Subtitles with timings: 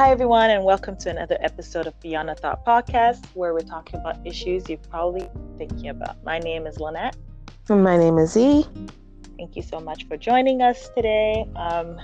[0.00, 4.00] Hi, everyone, and welcome to another episode of Beyond a Thought podcast, where we're talking
[4.00, 6.24] about issues you're probably thinking about.
[6.24, 7.16] My name is Lynette.
[7.68, 8.64] And my name is E.
[9.36, 11.44] Thank you so much for joining us today.
[11.54, 12.00] Um,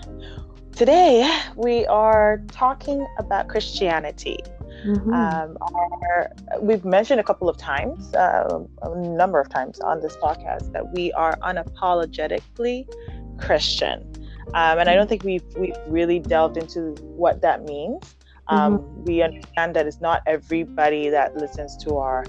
[0.72, 4.40] today, we are talking about Christianity.
[4.84, 5.14] Mm-hmm.
[5.14, 10.18] Um, our, we've mentioned a couple of times, uh, a number of times on this
[10.18, 12.86] podcast, that we are unapologetically
[13.38, 14.06] Christian.
[14.54, 18.14] Um, and I don't think we've, we've really delved into what that means.
[18.48, 19.04] Um, mm-hmm.
[19.04, 22.24] We understand that it's not everybody that listens to our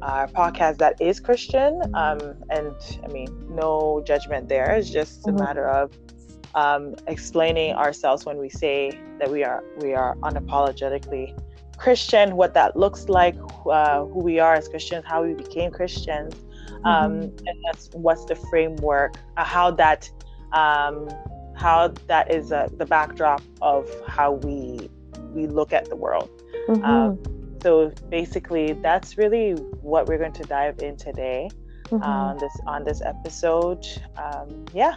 [0.00, 1.82] our podcast that is Christian.
[1.94, 2.74] Um, and
[3.04, 4.70] I mean, no judgment there.
[4.76, 5.36] It's just mm-hmm.
[5.36, 5.92] a matter of
[6.54, 11.38] um, explaining ourselves when we say that we are we are unapologetically
[11.76, 13.36] Christian, what that looks like,
[13.70, 16.34] uh, who we are as Christians, how we became Christians,
[16.84, 17.46] um, mm-hmm.
[17.46, 20.10] and that's what's the framework, uh, how that
[20.52, 21.08] um,
[21.58, 24.88] how that is uh, the backdrop of how we
[25.34, 26.30] we look at the world.
[26.68, 26.84] Mm-hmm.
[26.84, 27.18] Um,
[27.62, 31.50] so basically, that's really what we're going to dive in today
[31.84, 32.02] mm-hmm.
[32.02, 33.86] on this on this episode.
[34.16, 34.96] Um, yeah.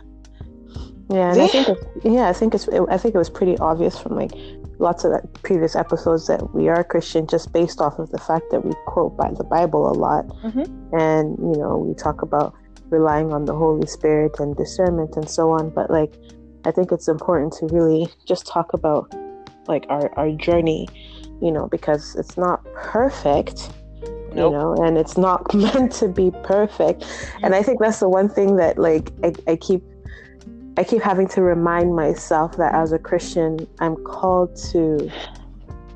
[1.09, 3.99] Yeah, and I think it's, yeah, I think it's I think it was pretty obvious
[3.99, 4.31] from like
[4.79, 5.11] lots of
[5.43, 9.17] previous episodes that we are Christian just based off of the fact that we quote
[9.17, 10.95] by the Bible a lot, mm-hmm.
[10.95, 12.53] and you know we talk about
[12.89, 15.69] relying on the Holy Spirit and discernment and so on.
[15.69, 16.13] But like
[16.65, 19.13] I think it's important to really just talk about
[19.67, 20.87] like our, our journey,
[21.41, 24.35] you know, because it's not perfect, nope.
[24.35, 27.05] you know, and it's not meant to be perfect.
[27.43, 29.83] And I think that's the one thing that like I, I keep
[30.77, 35.11] I keep having to remind myself that as a Christian, I'm called to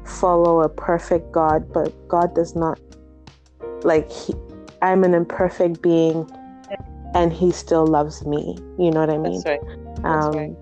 [0.06, 2.80] follow a perfect God, but God does not
[3.84, 4.34] like he,
[4.82, 6.30] I'm an imperfect being
[7.14, 8.58] and he still loves me.
[8.78, 9.42] You know what I mean?
[9.42, 9.85] That's right.
[10.06, 10.56] Um, right.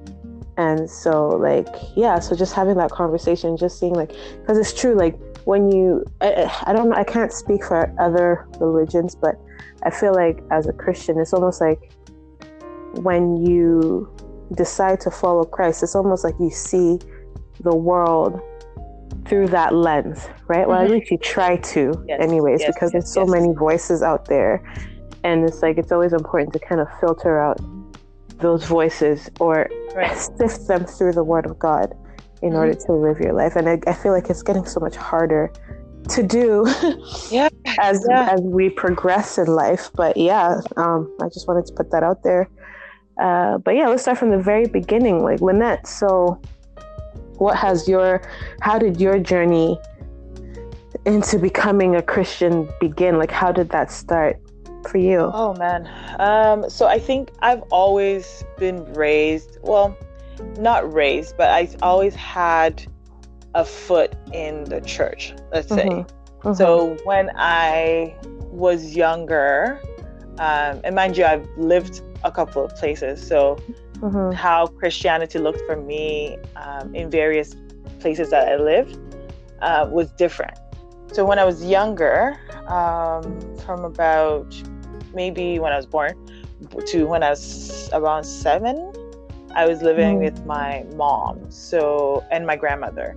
[0.58, 4.10] And so, like, yeah, so just having that conversation, just seeing, like,
[4.40, 8.48] because it's true, like, when you, I, I don't know, I can't speak for other
[8.60, 9.36] religions, but
[9.84, 11.92] I feel like as a Christian, it's almost like
[13.02, 14.16] when you
[14.56, 17.00] decide to follow Christ, it's almost like you see
[17.62, 18.40] the world
[19.26, 20.68] through that lens, right?
[20.68, 20.94] Well, mm-hmm.
[20.94, 24.26] at least you try to, yes, anyways, yes, because yes, there's so many voices out
[24.26, 24.64] there.
[25.24, 27.60] And it's like, it's always important to kind of filter out
[28.44, 30.16] those voices or right.
[30.16, 31.96] sift them through the Word of God
[32.44, 32.58] in mm-hmm.
[32.58, 33.56] order to live your life.
[33.56, 35.52] And I, I, feel like it's getting so much harder
[36.10, 36.66] to do
[37.32, 37.50] yeah.
[37.80, 38.30] as yeah.
[38.32, 39.90] as we progress in life.
[39.96, 42.50] But yeah, um, I just wanted to put that out there.
[43.20, 45.24] Uh, but yeah, let's start from the very beginning.
[45.24, 46.40] Like Lynette, so
[47.38, 48.22] what has your
[48.62, 49.80] how did your journey
[51.06, 53.18] into becoming a Christian begin?
[53.18, 54.40] Like how did that start?
[54.88, 55.32] For you?
[55.34, 55.90] Oh man.
[56.20, 59.98] Um, so I think I've always been raised, well,
[60.58, 62.86] not raised, but I always had
[63.56, 65.88] a foot in the church, let's say.
[65.88, 66.48] Mm-hmm.
[66.48, 66.54] Mm-hmm.
[66.54, 68.16] So when I
[68.52, 69.80] was younger,
[70.40, 73.26] um, and mind you, I've lived a couple of places.
[73.26, 73.58] So
[74.00, 74.32] mm-hmm.
[74.32, 77.56] how Christianity looked for me um, in various
[78.00, 78.98] places that I lived
[79.62, 80.58] uh, was different.
[81.14, 84.52] So when I was younger, um, from about
[85.14, 86.16] maybe when I was born
[86.88, 88.92] to when I was around seven,
[89.56, 90.24] I was living mm.
[90.24, 93.16] with my mom, so and my grandmother.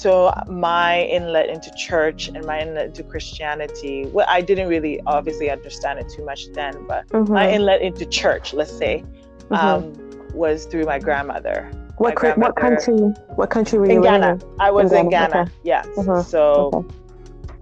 [0.00, 5.50] So my inlet into church and my inlet into Christianity, well, I didn't really obviously
[5.50, 7.30] understand it too much then, but mm-hmm.
[7.30, 9.04] my inlet into church, let's say,
[9.50, 9.54] mm-hmm.
[9.54, 9.92] um,
[10.32, 11.70] was through my grandmother.
[11.98, 12.94] What, my grandmother, what country?
[13.34, 14.32] What country were you in Ghana?
[14.32, 14.42] In?
[14.58, 15.40] I was in, in Ghana.
[15.42, 15.52] Okay.
[15.64, 15.86] Yes.
[15.88, 16.22] Mm-hmm.
[16.22, 16.94] So okay.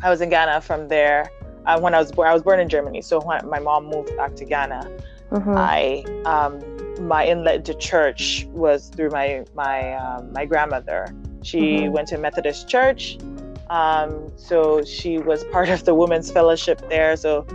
[0.04, 1.28] I was in Ghana from there
[1.68, 3.02] uh, when I was born, I was born in Germany.
[3.02, 4.90] So when my mom moved back to Ghana,
[5.30, 5.54] mm-hmm.
[5.56, 6.60] I um,
[7.06, 11.14] my inlet to church was through my my um, my grandmother.
[11.42, 11.92] She mm-hmm.
[11.92, 13.18] went to Methodist church,
[13.68, 17.16] um, so she was part of the women's fellowship there.
[17.16, 17.46] So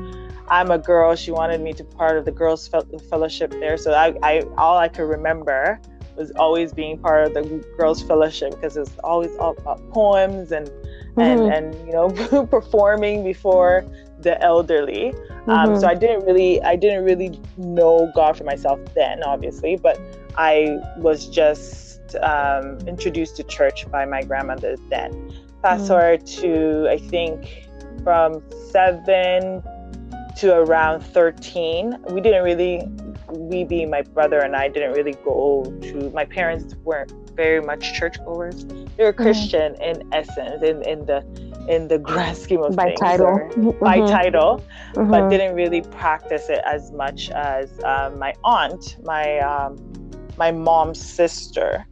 [0.47, 1.15] I'm a girl.
[1.15, 2.69] She wanted me to part of the girls'
[3.09, 3.77] fellowship there.
[3.77, 5.79] So I, I all I could remember
[6.15, 7.41] was always being part of the
[7.75, 10.71] girls' fellowship because it was always all about poems and and
[11.15, 11.51] mm-hmm.
[11.51, 12.09] and you know
[12.49, 13.85] performing before
[14.19, 15.13] the elderly
[15.47, 15.79] um, mm-hmm.
[15.79, 19.99] so i didn't really i didn't really know god for myself then obviously but
[20.37, 25.11] i was just um, introduced to church by my grandmother then
[25.61, 25.87] fast mm-hmm.
[25.87, 27.67] forward to i think
[28.03, 29.63] from seven
[30.35, 32.81] to around 13 we didn't really
[33.29, 37.93] we being my brother and i didn't really go to my parents weren't very much
[37.93, 38.65] churchgoers.
[38.65, 39.23] They were mm-hmm.
[39.23, 40.01] Christian mm-hmm.
[40.01, 41.23] in essence, in, in the
[41.69, 42.75] in the grand scheme of things.
[42.75, 43.83] by things, title, mm-hmm.
[43.83, 44.61] by title,
[44.93, 45.09] mm-hmm.
[45.09, 49.77] but didn't really practice it as much as um, my aunt, my um,
[50.37, 51.85] my mom's sister,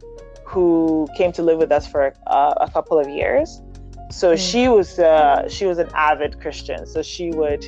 [0.44, 3.62] who came to live with us for uh, a couple of years.
[4.10, 4.50] So mm.
[4.50, 6.86] she was uh, she was an avid Christian.
[6.86, 7.66] So she would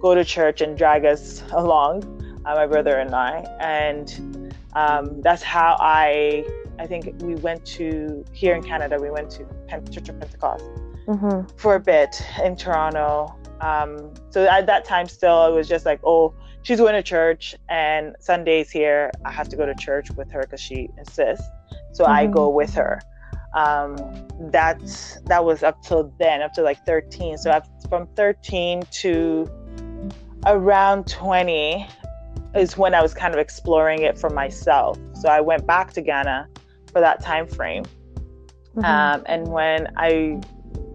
[0.00, 2.04] go to church and drag us along,
[2.44, 6.44] uh, my brother and I, and um, that's how I
[6.78, 8.98] I think we went to here in Canada.
[9.00, 9.46] We went to
[9.90, 10.64] Church of Pentecost
[11.06, 11.56] mm-hmm.
[11.56, 13.34] for a bit in Toronto.
[13.60, 17.54] Um, so at that time, still, it was just like, oh, she's going to church,
[17.68, 21.46] and Sundays here, I have to go to church with her because she insists.
[21.92, 22.12] So mm-hmm.
[22.12, 23.00] I go with her.
[23.54, 23.96] Um,
[24.50, 27.38] that's that was up till then, up to like 13.
[27.38, 27.58] So
[27.88, 29.50] from 13 to
[30.44, 31.88] around 20
[32.54, 34.98] is when I was kind of exploring it for myself.
[35.14, 36.48] So I went back to Ghana
[36.96, 37.84] for that time frame.
[38.74, 38.84] Mm-hmm.
[38.86, 40.40] Um, and when I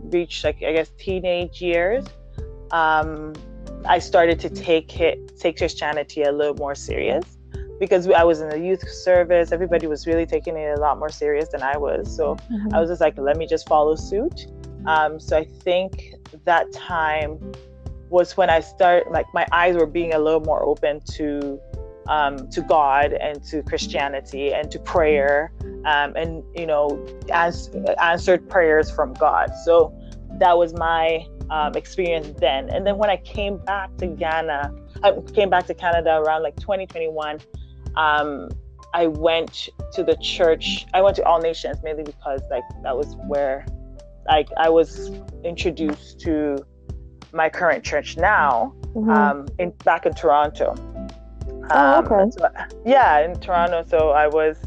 [0.06, 2.03] reached like I guess teenage years,
[2.71, 3.33] um,
[3.86, 7.38] I started to take it take Christianity a little more serious
[7.80, 9.51] because I was in the youth service.
[9.51, 12.15] Everybody was really taking it a lot more serious than I was.
[12.15, 12.74] So mm-hmm.
[12.74, 14.48] I was just like, let me just follow suit.
[14.88, 16.15] Um, so I think
[16.45, 17.38] that time
[18.09, 21.62] was when I start like my eyes were being a little more open to
[22.07, 25.51] um, to God and to Christianity and to prayer
[25.86, 27.69] um, and you know ans-
[28.00, 29.51] answered prayers from God.
[29.65, 29.94] So
[30.39, 32.69] that was my um, experience then.
[32.69, 36.56] And then when I came back to Ghana, I came back to Canada around like
[36.57, 37.39] 2021.
[37.95, 38.50] Um,
[38.94, 40.86] I went to the church.
[40.94, 43.65] I went to All Nations mainly because like that was where
[44.27, 45.12] like I was
[45.44, 46.57] introduced to
[47.33, 49.09] my current church now mm-hmm.
[49.09, 50.75] um, in back in Toronto.
[51.74, 52.32] Oh, um, okay.
[52.32, 52.50] So,
[52.86, 53.84] yeah, in Toronto.
[53.88, 54.58] So I was,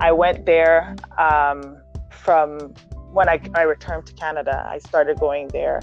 [0.00, 1.76] I went there um,
[2.10, 2.74] from
[3.12, 4.66] when I, I returned to Canada.
[4.68, 5.80] I started going there,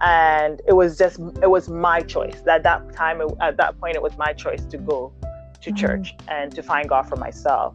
[0.00, 2.42] and it was just it was my choice.
[2.46, 5.12] At that time, it, at that point, it was my choice to go
[5.60, 5.76] to mm-hmm.
[5.76, 7.74] church and to find God for myself.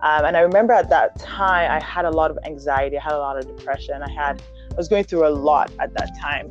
[0.00, 2.96] Um, and I remember at that time, I had a lot of anxiety.
[2.96, 4.00] I had a lot of depression.
[4.02, 4.40] I had
[4.78, 6.50] was going through a lot at that time.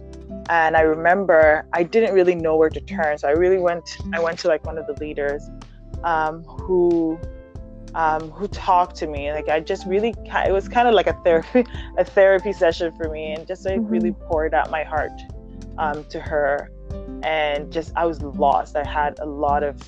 [0.49, 3.17] And i remember i didn't really know where to turn.
[3.17, 5.49] So i really went i went to like one of the leaders
[6.03, 7.19] um, who
[7.95, 9.31] um, who talked to me.
[9.31, 10.13] Like i just really
[10.45, 11.65] it was kind of like a therapy
[11.97, 13.33] a therapy session for me.
[13.33, 13.89] And just like mm-hmm.
[13.89, 15.19] really poured out my heart
[15.77, 16.69] um, to her.
[17.23, 18.75] And just i was lost.
[18.75, 19.81] I had a lot of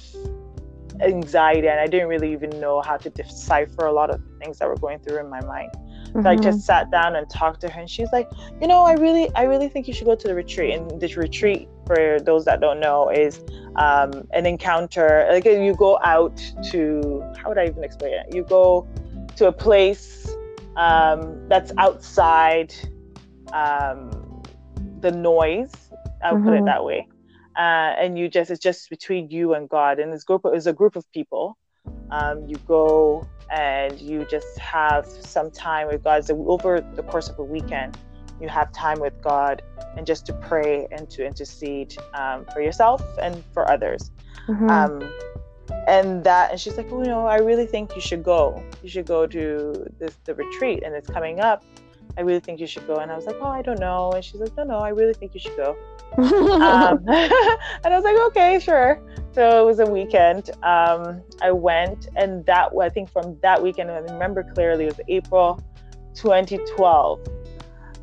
[1.02, 1.68] anxiety.
[1.68, 4.78] And i didn't really even know how to decipher a lot of things that were
[4.78, 5.72] going through in my mind
[6.10, 6.28] Mm-hmm.
[6.28, 8.30] I just sat down and talked to her, and she's like,
[8.62, 10.74] you know, I really, I really think you should go to the retreat.
[10.74, 13.44] And this retreat, for those that don't know, is
[13.76, 15.28] um, an encounter.
[15.32, 16.38] Like you go out
[16.72, 18.34] to, how would I even explain it?
[18.34, 18.88] You go
[19.36, 20.36] to a place
[20.76, 22.74] um, that's outside
[23.54, 24.44] um,
[25.00, 25.72] the noise.
[26.24, 26.44] I'll mm-hmm.
[26.46, 26.66] put it mm-hmm.
[26.66, 27.08] that way.
[27.58, 30.00] Uh, and you just, it's just between you and God.
[30.00, 31.58] And this group is a group of people.
[32.10, 36.26] Um, you go and you just have some time with God.
[36.26, 37.98] So over the course of a weekend,
[38.40, 39.62] you have time with God
[39.98, 44.12] and just to pray and to intercede um, for yourself and for others.
[44.48, 44.70] Mm-hmm.
[44.70, 45.14] Um,
[45.88, 48.64] and that, and she's like, oh, you know, I really think you should go.
[48.82, 51.64] You should go to this the retreat, and it's coming up.
[52.20, 52.98] I really think you should go.
[52.98, 54.12] And I was like, oh, I don't know.
[54.12, 55.78] And she's like, no, no, I really think you should go.
[56.18, 59.02] um, and I was like, okay, sure.
[59.32, 60.50] So it was a weekend.
[60.62, 65.06] Um, I went, and that I think from that weekend, I remember clearly, it was
[65.08, 65.64] April
[66.14, 67.26] 2012.
[67.26, 67.32] Um,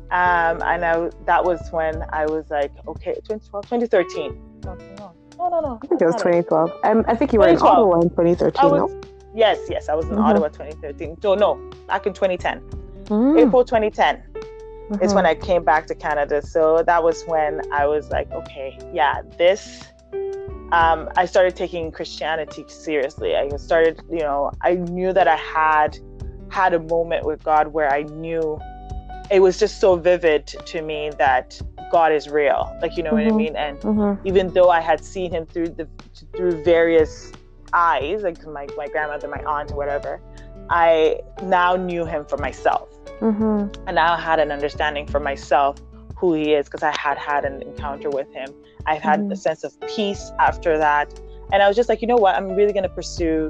[0.09, 4.41] and I, that was when I was like, okay, 2012, 2013.
[4.63, 5.79] No, no, no, no.
[5.83, 6.71] I think it was 2012.
[6.83, 9.01] Um, I think you were in Ottawa in 2013, was, no?
[9.35, 10.21] Yes, yes, I was in mm-hmm.
[10.21, 11.21] Ottawa 2013.
[11.21, 11.53] So, no,
[11.87, 12.86] back in 2010.
[13.07, 13.47] Mm.
[13.47, 15.03] April 2010 mm-hmm.
[15.03, 16.41] is when I came back to Canada.
[16.41, 19.83] So that was when I was like, okay, yeah, this.
[20.71, 23.35] Um, I started taking Christianity seriously.
[23.35, 25.97] I started, you know, I knew that I had
[26.49, 28.59] had a moment with God where I knew
[29.29, 31.59] it was just so vivid to me that
[31.91, 32.75] God is real.
[32.81, 33.17] Like you know mm-hmm.
[33.17, 33.37] what I mm-hmm.
[33.37, 33.55] mean?
[33.55, 34.27] And mm-hmm.
[34.27, 35.87] even though I had seen him through the
[36.35, 37.31] through various
[37.73, 40.21] eyes, like my, my grandmother, my aunt, whatever,
[40.69, 42.89] I now knew him for myself.
[43.19, 43.83] Mm-hmm.
[43.87, 45.77] And now I had an understanding for myself
[46.15, 48.53] who he is because I had had an encounter with him.
[48.85, 49.31] I've had mm-hmm.
[49.31, 51.13] a sense of peace after that.
[51.51, 52.35] And I was just like, you know what?
[52.35, 53.49] I'm really going to pursue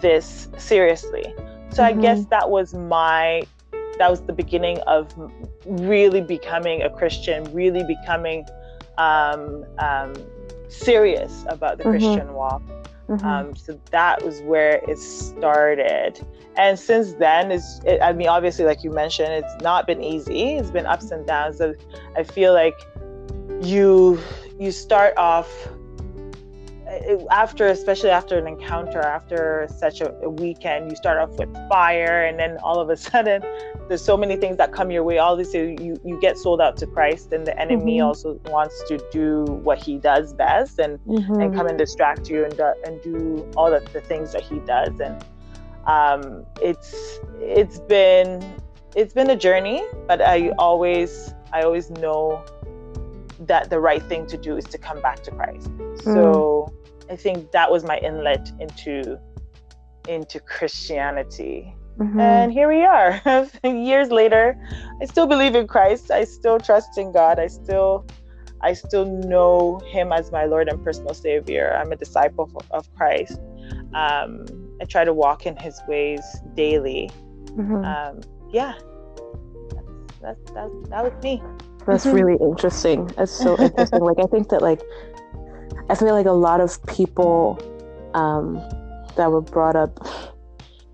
[0.00, 1.24] this seriously.
[1.70, 1.98] So mm-hmm.
[1.98, 3.42] I guess that was my,
[3.98, 5.12] that was the beginning of
[5.64, 8.44] really becoming a Christian, really becoming
[8.98, 10.14] um, um,
[10.68, 11.92] serious about the mm-hmm.
[11.92, 12.62] Christian walk.
[13.08, 13.26] Mm-hmm.
[13.26, 16.24] Um, so that was where it started.
[16.56, 20.54] And since then, it's, it, I mean, obviously, like you mentioned, it's not been easy.
[20.54, 21.58] It's been ups and downs.
[21.58, 21.74] So
[22.16, 22.78] I feel like
[23.62, 24.20] you
[24.58, 25.48] you start off
[27.30, 32.24] after especially after an encounter after such a, a, weekend you start off with fire
[32.24, 33.42] and then all of a sudden
[33.88, 36.76] there's so many things that come your way all this you you get sold out
[36.76, 38.06] to christ and the enemy mm-hmm.
[38.06, 41.40] also wants to do what he does best and mm-hmm.
[41.40, 44.58] and come and distract you and, do, and do all the, the things that he
[44.60, 45.24] does and
[45.86, 48.40] um, it's it's been
[48.94, 52.44] it's been a journey but i always i always know
[53.46, 55.70] that the right thing to do is to come back to Christ.
[55.76, 56.04] Mm.
[56.04, 56.72] So
[57.12, 59.20] I think that was my inlet into
[60.08, 61.74] into Christianity.
[61.98, 62.18] Mm-hmm.
[62.18, 63.20] And here we are.
[63.64, 64.56] Years later,
[65.00, 66.10] I still believe in Christ.
[66.10, 67.38] I still trust in God.
[67.38, 68.06] I still
[68.62, 71.76] I still know him as my Lord and personal savior.
[71.76, 73.38] I'm a disciple of Christ.
[73.92, 74.46] Um,
[74.80, 76.22] I try to walk in his ways
[76.54, 77.10] daily.
[77.44, 77.84] Mm-hmm.
[77.84, 78.74] Um, yeah,
[79.74, 81.42] that's, that's, that's, that was me.
[81.86, 82.16] That's mm-hmm.
[82.16, 83.06] really interesting.
[83.16, 84.00] That's so interesting.
[84.00, 84.80] like I think that like
[85.88, 87.58] I feel like a lot of people
[88.14, 88.54] um,
[89.16, 89.98] that were brought up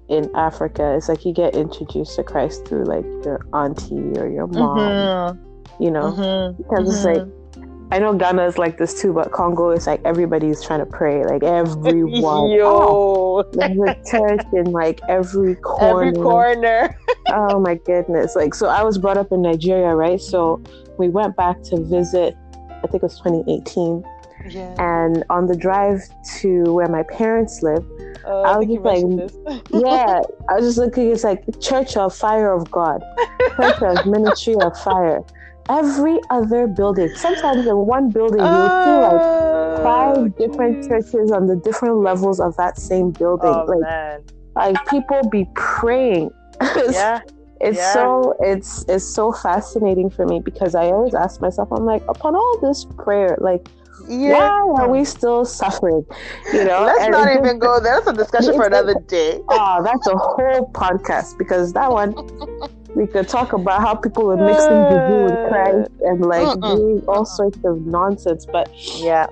[0.09, 4.47] in Africa it's like you get introduced to Christ through like your auntie or your
[4.47, 5.83] mom, mm-hmm.
[5.83, 6.63] you know, mm-hmm.
[6.63, 7.27] because it's like
[7.91, 11.25] I know Ghana is like this too, but Congo is like everybody's trying to pray,
[11.25, 12.51] like everyone.
[12.57, 16.09] Yo, oh, there's a church in like every corner.
[16.09, 16.99] Every corner.
[17.29, 18.37] oh my goodness!
[18.37, 20.21] Like so, I was brought up in Nigeria, right?
[20.21, 20.63] So
[20.99, 22.37] we went back to visit.
[22.53, 24.05] I think it was 2018.
[24.47, 24.75] Yeah.
[24.79, 26.03] And on the drive
[26.41, 27.85] to where my parents live,
[28.25, 31.11] uh, I was just like, yeah, I was just looking.
[31.11, 33.03] It's like Church of Fire of God,
[33.57, 35.23] Church of Ministry of Fire
[35.69, 37.11] every other building.
[37.15, 42.57] Sometimes in one building, you'll see like five different churches on the different levels of
[42.57, 43.51] that same building.
[43.51, 44.25] Oh, like, man.
[44.57, 46.31] like people be praying.
[46.61, 47.21] yeah.
[47.61, 47.93] It's yeah.
[47.93, 52.37] so it's it's so fascinating for me because I always ask myself, I'm like, upon
[52.37, 53.69] all this prayer, like
[54.09, 54.63] yeah.
[54.65, 56.05] why are we still suffering?
[56.53, 58.01] You know, let's and not even go there.
[58.01, 59.41] That's a discussion for another day.
[59.49, 62.15] Oh, that's a whole podcast because that one
[62.95, 66.77] we could talk about how people are mixing Juju with Christ and like Mm-mm.
[66.77, 68.47] doing all sorts of nonsense.
[68.47, 69.27] But yeah,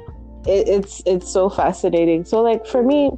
[0.47, 2.25] it, it's it's so fascinating.
[2.25, 3.11] So like for me,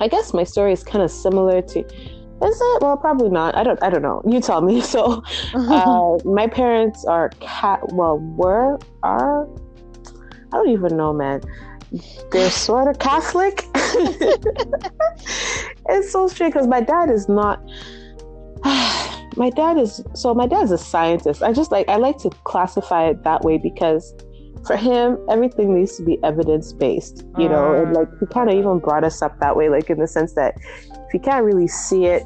[0.00, 1.80] I guess my story is kind of similar to.
[1.80, 2.82] Is it?
[2.82, 3.56] Well, probably not.
[3.56, 3.82] I don't.
[3.82, 4.22] I don't know.
[4.28, 4.80] You tell me.
[4.94, 5.22] So,
[5.54, 7.80] uh, my parents are cat.
[7.92, 9.48] Well, were are.
[10.54, 11.42] I don't even know, man.
[12.30, 13.64] They're sort of Catholic.
[15.88, 17.60] it's so strange because my dad is not
[19.36, 21.42] my dad is so my dad's a scientist.
[21.42, 24.14] I just like I like to classify it that way because
[24.64, 28.54] for him everything needs to be evidence based, you know, and like he kind of
[28.54, 28.60] mm.
[28.60, 30.54] even brought us up that way, like in the sense that
[31.08, 32.22] if you can't really see it,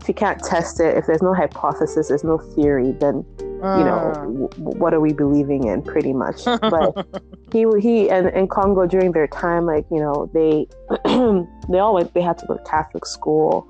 [0.00, 3.24] if you can't test it, if there's no hypothesis, there's no theory, then
[3.64, 4.50] you know mm.
[4.58, 7.06] w- what are we believing in pretty much but
[7.54, 10.66] he he and in congo during their time like you know they
[11.70, 13.66] they all went they had to go to catholic school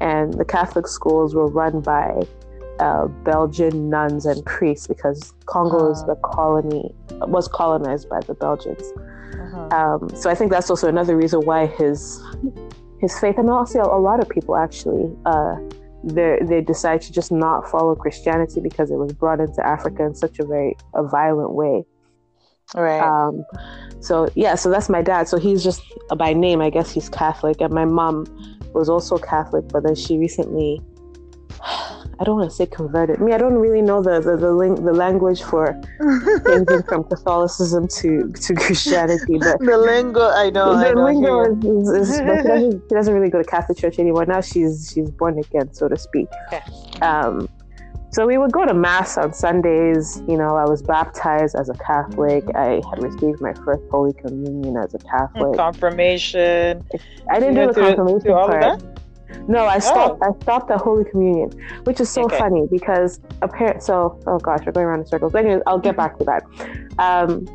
[0.00, 2.20] and the Catholic schools were run by
[2.80, 8.82] uh, Belgian nuns and priests because Congo is the colony was colonized by the Belgians.
[9.34, 9.68] Uh-huh.
[9.68, 12.20] Um, so I think that's also another reason why his
[13.00, 15.56] his faith, and also a lot of people actually, uh,
[16.02, 20.14] they they decide to just not follow Christianity because it was brought into Africa in
[20.14, 21.84] such a very a violent way.
[22.74, 23.00] Right.
[23.00, 23.44] Um,
[24.00, 25.28] so yeah, so that's my dad.
[25.28, 25.82] So he's just
[26.16, 28.26] by name, I guess he's Catholic, and my mom
[28.74, 30.80] was also Catholic, but then she recently,
[31.62, 33.20] I don't want to say converted.
[33.20, 35.80] I mean, I don't really know the the the, ling- the language for
[36.46, 40.76] changing from Catholicism to to Christianity, but the lingo I know.
[40.76, 43.78] The I know lingo is, is, is she, doesn't, she doesn't really go to Catholic
[43.78, 44.26] church anymore.
[44.26, 46.28] Now she's she's born again, so to speak.
[46.48, 46.62] Okay.
[47.02, 47.48] Um,
[48.14, 50.22] so we would go to mass on Sundays.
[50.28, 52.44] You know, I was baptized as a Catholic.
[52.54, 55.56] I had received my first Holy Communion as a Catholic.
[55.56, 56.86] Confirmation.
[57.28, 58.82] I didn't do the confirmation part.
[59.48, 60.20] No, I stopped.
[60.22, 60.32] Oh.
[60.32, 61.50] I stopped at Holy Communion,
[61.84, 62.38] which is so okay.
[62.38, 63.82] funny because apparent.
[63.82, 65.32] So, oh gosh, we're going around in circles.
[65.32, 66.44] But anyways, I'll get back to that.
[66.98, 67.48] Um,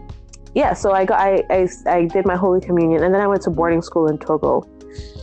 [0.56, 3.44] yeah, so I got I, I I did my Holy Communion, and then I went
[3.44, 4.68] to boarding school in Togo.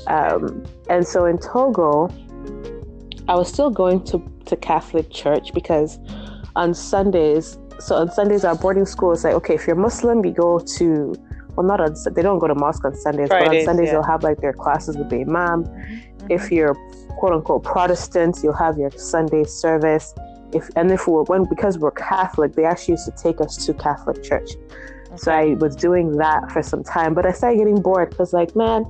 [0.07, 2.09] Um, and so in Togo,
[3.29, 5.99] I was still going to, to Catholic church because
[6.55, 10.33] on Sundays, so on Sundays, our boarding school is like, okay, if you're Muslim, you
[10.33, 11.15] go to,
[11.55, 13.93] well, not on, they don't go to mosque on Sundays, Fridays, but on Sundays, yeah.
[13.93, 15.65] they'll have like their classes with the imam.
[15.65, 16.31] Mm-hmm.
[16.31, 16.75] If you're
[17.19, 20.15] quote unquote Protestant, you'll have your Sunday service.
[20.53, 23.75] If, and if we're, when, because we're Catholic, they actually used to take us to
[23.75, 24.53] Catholic church.
[25.07, 25.17] Okay.
[25.17, 28.55] So I was doing that for some time, but I started getting bored because, like,
[28.57, 28.85] man,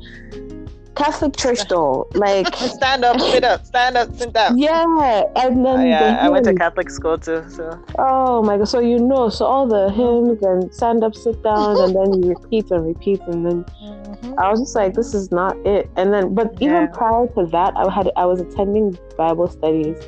[0.97, 4.59] Catholic church though, like stand up, sit up, stand up, sit down.
[4.59, 7.45] Yeah, and then oh, yeah, I went to Catholic school too.
[7.49, 11.43] So oh my god, so you know, so all the hymns and stand up, sit
[11.43, 14.39] down, and then you repeat and repeat, and then mm-hmm.
[14.39, 15.91] I was just like, this is not it.
[15.97, 19.99] And then, but even prior to that, I had I was attending Bible studies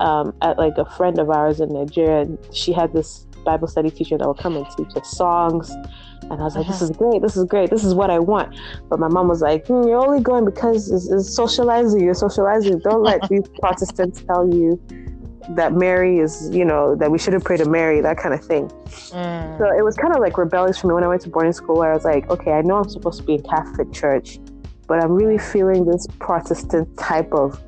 [0.00, 3.90] um, at like a friend of ours in Nigeria, and she had this Bible study
[3.90, 5.72] teacher that would come and teach us songs.
[6.22, 6.72] And I was like, uh-huh.
[6.72, 8.54] this is great, this is great, this is what I want.
[8.88, 12.78] But my mom was like, mm, you're only going because it's, it's socializing, you're socializing.
[12.80, 14.80] Don't let these Protestants tell you
[15.50, 18.68] that Mary is, you know, that we shouldn't pray to Mary, that kind of thing.
[18.68, 19.58] Mm.
[19.58, 21.76] So it was kind of like rebellious for me when I went to boarding school
[21.76, 24.38] where I was like, okay, I know I'm supposed to be in Catholic church,
[24.86, 27.60] but I'm really feeling this Protestant type of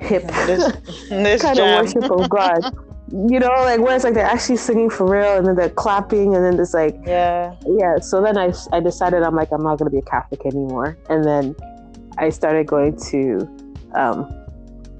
[0.00, 0.72] hip this,
[1.08, 1.86] this kind jam.
[1.86, 2.87] of worship of God.
[3.10, 6.34] You know, like where it's like they're actually singing for real and then they're clapping
[6.34, 7.98] and then it's like yeah yeah.
[7.98, 11.24] So then I I decided I'm like I'm not gonna be a Catholic anymore, and
[11.24, 11.56] then
[12.18, 13.48] I started going to
[13.94, 14.32] um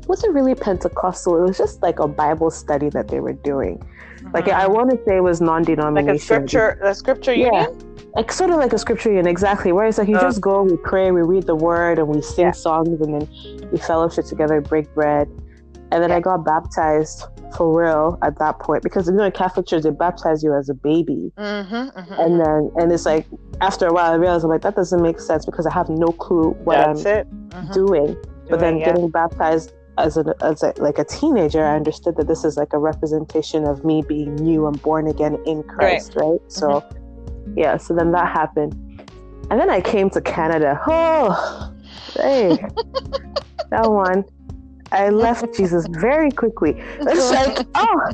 [0.06, 1.36] wasn't really Pentecostal.
[1.36, 3.78] It was just like a Bible study that they were doing.
[3.78, 4.30] Mm-hmm.
[4.32, 6.14] Like I want to say it was non-denominational.
[6.14, 7.66] Like a scripture, a scripture yeah.
[8.16, 9.70] Like sort of like a scripture union, exactly.
[9.70, 12.22] Where it's like you uh, just go, we pray, we read the word, and we
[12.22, 12.52] sing yeah.
[12.52, 15.28] songs, and then we fellowship together, break bread.
[15.92, 16.16] And then yeah.
[16.16, 17.24] I got baptized
[17.56, 20.68] for real at that point because you know in Catholic Church they baptize you as
[20.68, 22.12] a baby, mm-hmm, mm-hmm.
[22.14, 23.26] and then and it's like
[23.60, 26.08] after a while I realized I'm like that doesn't make sense because I have no
[26.08, 27.72] clue what That's I'm mm-hmm.
[27.72, 28.16] doing.
[28.48, 28.86] But then yeah.
[28.86, 32.72] getting baptized as a as a, like a teenager, I understood that this is like
[32.72, 36.24] a representation of me being new and born again in Christ, right?
[36.24, 36.40] right?
[36.48, 37.58] So mm-hmm.
[37.58, 38.74] yeah, so then that happened,
[39.50, 40.80] and then I came to Canada.
[40.86, 41.74] Oh,
[42.14, 42.56] hey,
[43.70, 44.24] that one.
[44.92, 46.74] I left Jesus very quickly.
[47.00, 48.10] It's like, oh,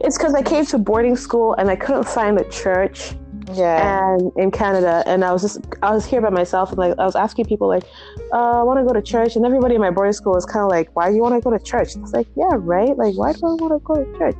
[0.00, 3.12] it's because I came to boarding school and I couldn't find a church.
[3.54, 4.14] Yeah.
[4.14, 7.04] And in Canada, and I was just, I was here by myself, and like, I
[7.04, 7.84] was asking people, like,
[8.32, 10.64] uh, I want to go to church, and everybody in my boarding school was kind
[10.64, 11.94] of like, why do you want to go to church?
[11.94, 12.96] It's like, yeah, right.
[12.96, 14.36] Like, why do I want to go to church?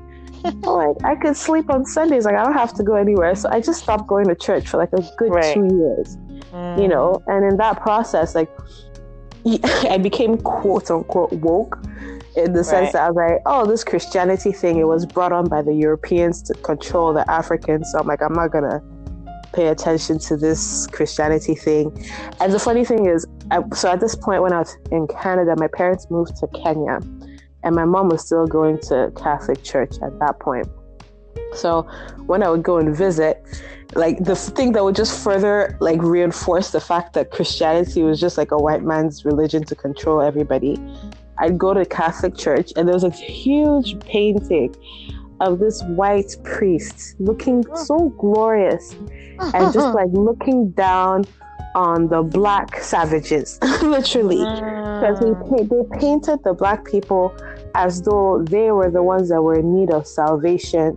[0.62, 2.24] like, I could sleep on Sundays.
[2.24, 3.34] Like, I don't have to go anywhere.
[3.34, 5.54] So I just stopped going to church for like a good right.
[5.54, 6.16] two years,
[6.52, 6.82] mm.
[6.82, 7.22] you know.
[7.26, 8.50] And in that process, like,
[9.90, 11.78] I became quote unquote woke
[12.36, 15.48] in the sense that I was like, oh, this Christianity thing, it was brought on
[15.48, 17.92] by the Europeans to control the Africans.
[17.92, 18.82] So I'm like, I'm not going to
[19.52, 21.96] pay attention to this Christianity thing.
[22.40, 25.54] And the funny thing is, I, so at this point when I was in Canada,
[25.56, 27.00] my parents moved to Kenya
[27.62, 30.68] and my mom was still going to Catholic church at that point.
[31.54, 31.82] So
[32.26, 33.44] when I would go and visit,
[33.94, 38.36] like the thing that would just further like reinforce the fact that Christianity was just
[38.36, 40.78] like a white man's religion to control everybody.
[41.38, 44.74] I'd go to Catholic church and there was a huge painting
[45.40, 47.76] of this white priest looking mm.
[47.76, 48.94] so glorious
[49.38, 51.24] and just like looking down
[51.74, 55.68] on the black savages, literally, because they, mm.
[55.68, 57.36] they painted the black people
[57.74, 60.96] as though they were the ones that were in need of salvation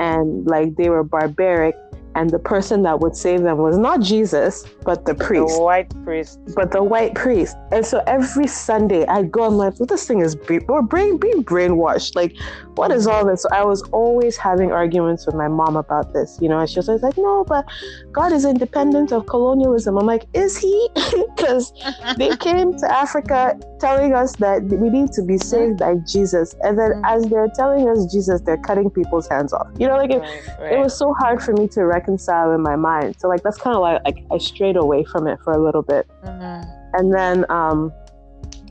[0.00, 1.76] and like they were barbaric
[2.16, 5.56] and the person that would save them was not Jesus, but the priest.
[5.56, 6.40] The white priest.
[6.56, 7.54] But the white priest.
[7.70, 11.44] And so every Sunday I'd go, I'm like, well, this thing is we're brain, being
[11.44, 12.16] brainwashed.
[12.16, 12.34] Like,
[12.76, 13.42] what is all this?
[13.42, 16.78] So I was always having arguments with my mom about this, you know, and she
[16.78, 17.66] was like, no, but
[18.12, 19.98] God is independent of colonialism.
[19.98, 20.88] I'm like, is he?
[21.36, 21.72] Because
[22.16, 25.48] they came to Africa telling us that we need to be mm-hmm.
[25.48, 26.54] saved by Jesus.
[26.62, 27.04] And then mm-hmm.
[27.04, 29.68] as they're telling us Jesus, they're cutting people's hands off.
[29.78, 30.72] You know, like it, right, right.
[30.72, 33.16] it was so hard for me to recognize reconcile in my mind.
[33.18, 35.82] So like that's kind of like, like I strayed away from it for a little
[35.82, 36.96] bit, mm-hmm.
[36.96, 37.92] and then um,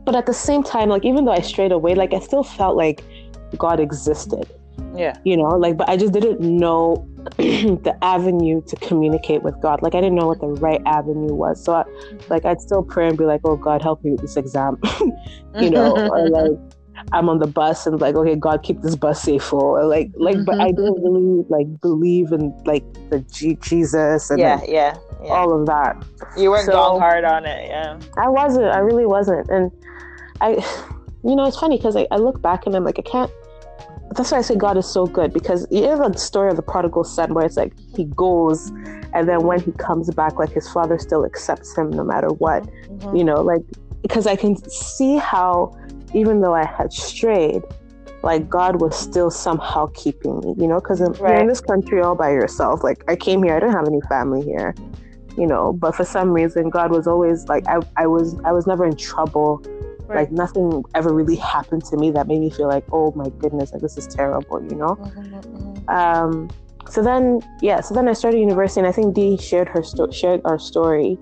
[0.05, 2.77] but at the same time, like even though I strayed away, like I still felt
[2.77, 3.03] like
[3.57, 4.49] God existed.
[4.95, 9.81] Yeah, you know, like but I just didn't know the avenue to communicate with God.
[9.81, 11.63] Like I didn't know what the right avenue was.
[11.63, 11.83] So I,
[12.29, 14.79] like I'd still pray and be like, "Oh God, help me with this exam,"
[15.59, 16.57] you know, or like
[17.11, 20.35] I'm on the bus and like, okay, God, keep this bus safe for like, like,
[20.35, 20.45] mm-hmm.
[20.45, 21.13] but I didn't mm-hmm.
[21.13, 26.03] really like believe in like the G- Jesus and yeah, yeah, yeah, all of that.
[26.37, 27.99] You weren't so, going hard on it, yeah.
[28.17, 28.65] I wasn't.
[28.65, 29.71] I really wasn't, and
[30.41, 30.51] I,
[31.23, 33.31] you know, it's funny because I, I look back and I'm like, I can't.
[34.15, 36.61] That's why I say God is so good because you have the story of the
[36.61, 38.71] prodigal son where it's like he goes
[39.13, 42.63] and then when he comes back, like his father still accepts him no matter what,
[42.63, 43.15] mm-hmm.
[43.15, 43.61] you know, like
[44.01, 45.75] because I can see how
[46.15, 47.61] even though I had strayed,
[48.23, 51.19] like God was still somehow keeping me, you know, because right.
[51.19, 52.83] you're in this country all by yourself.
[52.83, 54.73] Like I came here, I don't have any family here,
[55.37, 58.65] you know, but for some reason God was always like I, I was I was
[58.65, 59.61] never in trouble.
[60.07, 60.17] Right.
[60.17, 63.73] Like nothing ever really happened to me that made me feel like, oh my goodness,
[63.73, 64.95] like this is terrible, you know.
[64.95, 65.89] Mm-hmm, mm-hmm.
[65.89, 66.47] Um,
[66.87, 70.11] so then, yeah, so then I started university, and I think Dee shared her sto-
[70.11, 71.17] shared our story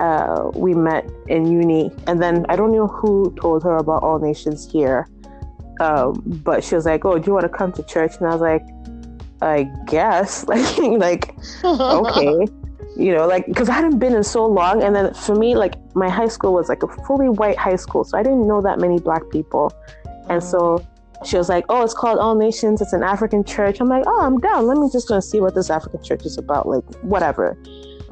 [0.00, 4.18] uh, we met in uni, and then I don't know who told her about All
[4.18, 5.06] Nations here,
[5.78, 8.32] um, but she was like, "Oh, do you want to come to church?" And I
[8.32, 8.64] was like,
[9.42, 12.46] "I guess." Like, like okay,
[12.96, 15.74] you know, like because I hadn't been in so long, and then for me, like
[15.94, 18.78] my high school was like a fully white high school, so I didn't know that
[18.78, 19.70] many black people,
[20.30, 20.82] and so
[21.26, 22.80] she was like, "Oh, it's called All Nations.
[22.80, 24.66] It's an African church." I'm like, "Oh, I'm down.
[24.66, 26.66] Let me just go and see what this African church is about.
[26.66, 27.58] Like, whatever,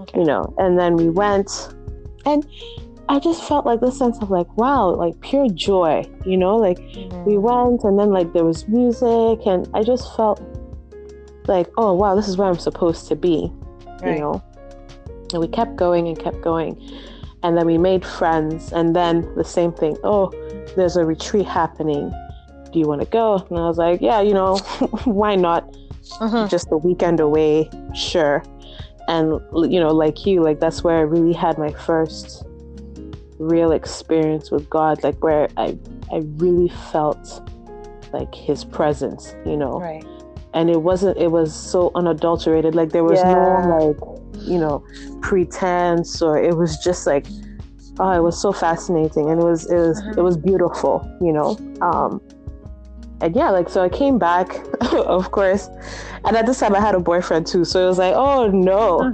[0.00, 0.18] okay.
[0.18, 1.74] you know." And then we went,
[2.24, 2.46] and
[3.08, 6.78] I just felt like this sense of like, wow, like pure joy, you know, like
[6.78, 7.24] mm-hmm.
[7.24, 10.40] we went and then like there was music and I just felt
[11.46, 13.50] like, oh wow, this is where I'm supposed to be,
[14.02, 14.14] right.
[14.14, 14.42] you know.
[15.32, 16.80] And we kept going and kept going.
[17.42, 20.30] And then we made friends and then the same thing, oh,
[20.76, 22.10] there's a retreat happening.
[22.72, 23.46] Do you want to go?
[23.48, 24.56] And I was like, yeah, you know,
[25.04, 25.72] why not?
[26.20, 26.48] Mm-hmm.
[26.48, 28.42] Just a weekend away, sure.
[29.08, 29.40] And
[29.72, 32.44] you know, like you, like that's where I really had my first
[33.38, 35.78] real experience with God, like where I
[36.12, 37.50] I really felt
[38.12, 39.80] like His presence, you know.
[39.80, 40.04] Right.
[40.52, 41.16] And it wasn't.
[41.18, 42.74] It was so unadulterated.
[42.74, 43.32] Like there was yeah.
[43.32, 44.84] no like, you know,
[45.22, 47.26] pretense, or it was just like,
[47.98, 50.14] oh, it was so fascinating, and it was it was uh-huh.
[50.18, 51.56] it was beautiful, you know.
[51.80, 52.20] Um,
[53.20, 54.58] and yeah, like so I came back,
[54.92, 55.68] of course,
[56.24, 59.12] and at this time I had a boyfriend too, so it was like, oh no,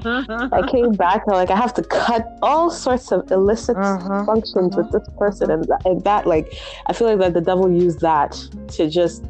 [0.53, 4.77] I came back and like I have to cut all sorts of illicit uh-huh, functions
[4.77, 6.55] uh-huh, with this person, and that, and that like
[6.87, 8.33] I feel like that the devil used that
[8.69, 9.25] to just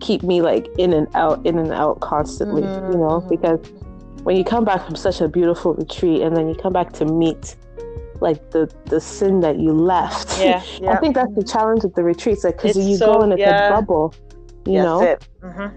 [0.00, 2.92] keep me like in and out, in and out constantly, mm-hmm.
[2.92, 3.60] you know, because
[4.24, 7.04] when you come back from such a beautiful retreat and then you come back to
[7.04, 7.56] meet
[8.20, 10.38] like the the sin that you left.
[10.38, 10.92] Yeah, yeah.
[10.92, 13.40] I think that's the challenge with the retreats, like because you so, go in it's
[13.40, 13.68] yeah.
[13.68, 14.14] a bubble,
[14.66, 15.02] you know.
[15.02, 15.26] It.
[15.42, 15.76] Mm-hmm.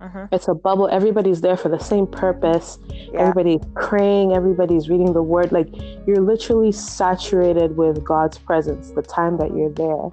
[0.00, 0.34] Mm-hmm.
[0.34, 0.88] It's a bubble.
[0.88, 2.78] Everybody's there for the same purpose.
[3.14, 4.32] Everybody's praying.
[4.32, 5.52] Everybody's reading the word.
[5.52, 5.68] Like
[6.06, 10.08] you're literally saturated with God's presence the time that you're there,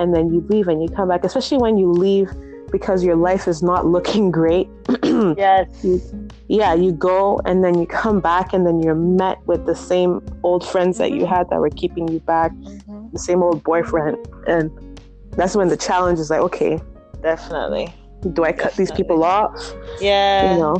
[0.00, 1.24] and then you leave and you come back.
[1.24, 2.28] Especially when you leave
[2.70, 4.68] because your life is not looking great.
[5.04, 5.68] yes.
[5.82, 9.74] You, yeah, you go and then you come back and then you're met with the
[9.74, 11.32] same old friends that you mm-hmm.
[11.32, 13.06] had that were keeping you back, mm-hmm.
[13.12, 14.18] the same old boyfriend.
[14.48, 14.98] And
[15.36, 16.80] that's when the challenge is like, okay,
[17.22, 17.94] definitely.
[18.32, 19.74] Do I cut these people off?
[20.00, 20.54] Yeah.
[20.54, 20.76] You know,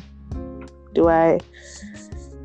[0.92, 1.38] do I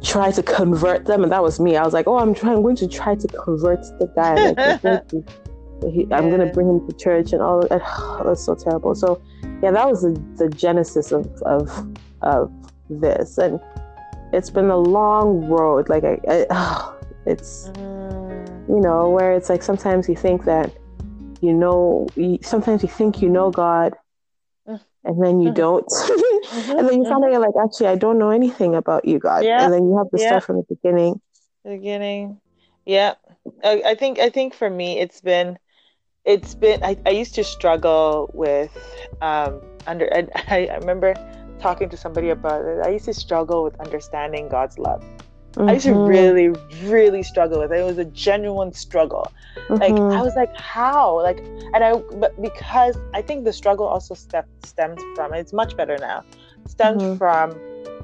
[0.03, 1.23] try to convert them?
[1.23, 1.77] And that was me.
[1.77, 4.51] I was like, oh, I'm trying, I'm going to try to convert the guy.
[4.83, 7.81] Like, he, I'm gonna bring him to church and all that.
[8.23, 8.93] That's so terrible.
[8.93, 9.19] So,
[9.63, 12.51] yeah, that was the, the genesis of, of of
[12.89, 13.59] this, and
[14.33, 15.89] it's been a long road.
[15.89, 18.69] Like I, I oh, it's mm.
[18.69, 20.71] you know where it's like sometimes you think that
[21.41, 23.93] you know, you, sometimes you think you know God,
[24.67, 24.79] mm.
[25.03, 25.55] and then you mm-hmm.
[25.55, 26.79] don't, mm-hmm.
[26.79, 29.43] and then you find out you're like, actually, I don't know anything about you, God,
[29.43, 29.63] yeah.
[29.63, 30.27] and then you have to yeah.
[30.27, 31.21] start from the beginning.
[31.63, 32.39] The beginning,
[32.85, 33.15] yeah.
[33.63, 35.59] I, I think I think for me, it's been
[36.23, 38.71] it's been I, I used to struggle with
[39.21, 41.13] um under I, I remember
[41.59, 45.03] talking to somebody about it i used to struggle with understanding god's love
[45.53, 45.69] mm-hmm.
[45.69, 46.09] i used to mm-hmm.
[46.09, 46.49] really
[46.89, 49.75] really struggle with it it was a genuine struggle mm-hmm.
[49.75, 51.39] like i was like how like
[51.73, 55.97] and i but because i think the struggle also step, stems from it's much better
[55.99, 56.23] now
[56.67, 57.17] stems mm-hmm.
[57.17, 57.55] from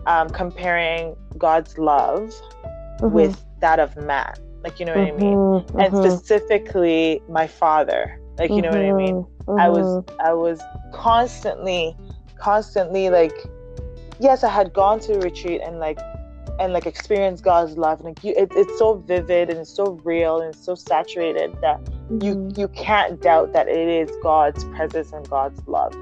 [0.07, 2.29] um, comparing god's love
[2.99, 3.11] mm-hmm.
[3.11, 4.33] with that of man
[4.63, 5.35] like you know what I mean?
[5.35, 5.79] Mm-hmm.
[5.79, 8.19] And specifically my father.
[8.37, 9.25] Like you know what I mean?
[9.59, 10.03] I was.
[10.19, 10.61] I was
[10.93, 11.95] constantly
[12.41, 13.33] constantly like
[14.21, 15.99] yes, I had gone to a retreat and like
[16.59, 19.99] and like experienced God's love and like you it, it's so vivid and it's so
[20.03, 22.59] real and it's so saturated that you mm-hmm.
[22.59, 25.93] you can't doubt that it is God's presence and God's love.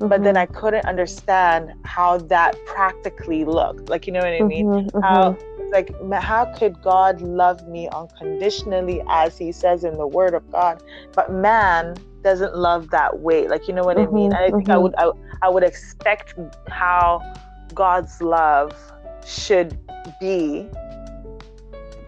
[0.00, 0.38] But then mm-hmm.
[0.38, 3.88] I couldn't understand how that practically looked.
[3.88, 4.66] Like you know what I mean?
[4.66, 5.70] Mm-hmm, how mm-hmm.
[5.70, 10.82] like how could god love me unconditionally as he says in the word of god
[11.14, 14.50] but man doesn't love that way like you know what mm-hmm, i mean and i
[14.50, 14.72] think mm-hmm.
[14.72, 15.10] i would I,
[15.42, 16.34] I would expect
[16.68, 17.22] how
[17.74, 18.72] god's love
[19.24, 19.78] should
[20.20, 20.66] be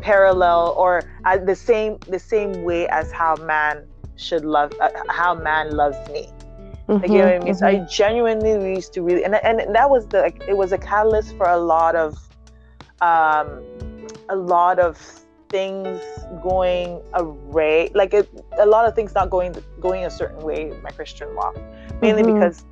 [0.01, 5.35] parallel or uh, the same the same way as how man should love uh, how
[5.35, 6.29] man loves me
[6.99, 7.55] like you know what I mean.
[7.55, 7.59] Mm-hmm.
[7.59, 7.87] So I mm-hmm.
[7.89, 11.47] genuinely used to really, and and that was the like, it was a catalyst for
[11.47, 12.19] a lot of
[13.01, 13.63] um,
[14.29, 14.99] a lot of
[15.51, 16.01] things
[16.43, 20.83] going array, like it, a lot of things not going going a certain way in
[20.83, 21.57] my Christian walk,
[22.01, 22.35] mainly mm-hmm.
[22.35, 22.65] because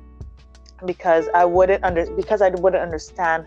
[0.85, 3.45] because I wouldn't under because I wouldn't understand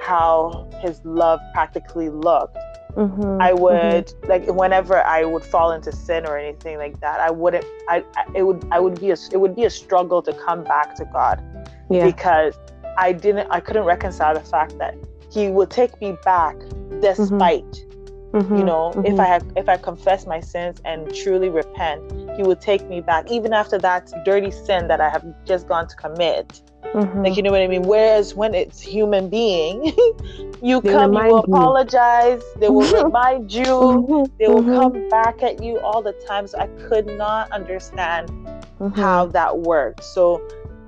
[0.00, 2.56] how his love practically looked.
[2.96, 3.40] Mm-hmm.
[3.40, 3.62] I mm-hmm.
[3.62, 4.28] would mm-hmm.
[4.28, 7.64] like whenever I would fall into sin or anything like that, I wouldn't.
[7.88, 10.64] I, I it would I would be a it would be a struggle to come
[10.64, 11.42] back to God
[11.90, 12.04] yeah.
[12.04, 12.54] because
[12.98, 14.96] I didn't I couldn't reconcile the fact that
[15.30, 16.56] he will take me back
[17.00, 17.94] despite mm-hmm.
[18.34, 19.06] Mm-hmm, you know, mm-hmm.
[19.06, 22.02] if I have, if I confess my sins and truly repent,
[22.36, 25.86] He will take me back, even after that dirty sin that I have just gone
[25.86, 26.60] to commit.
[26.82, 27.22] Mm-hmm.
[27.22, 27.82] Like you know what I mean.
[27.82, 29.84] Whereas when it's human being,
[30.62, 32.60] you they come, you apologize, you.
[32.60, 34.80] they will remind you, mm-hmm, they will mm-hmm.
[34.80, 36.48] come back at you all the time.
[36.48, 38.88] So I could not understand mm-hmm.
[39.00, 40.02] how that worked.
[40.02, 40.42] So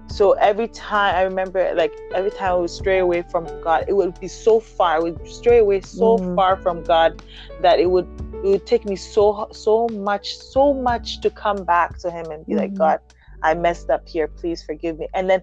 [0.08, 3.92] so every time I remember, like every time I would stray away from God, it
[3.92, 4.96] would be so far.
[4.96, 6.34] I would stray away so mm-hmm.
[6.34, 7.22] far from God
[7.60, 8.06] that it would
[8.44, 12.46] it would take me so so much so much to come back to Him and
[12.46, 12.60] be mm-hmm.
[12.60, 13.00] like, God,
[13.42, 14.28] I messed up here.
[14.28, 15.08] Please forgive me.
[15.14, 15.42] And then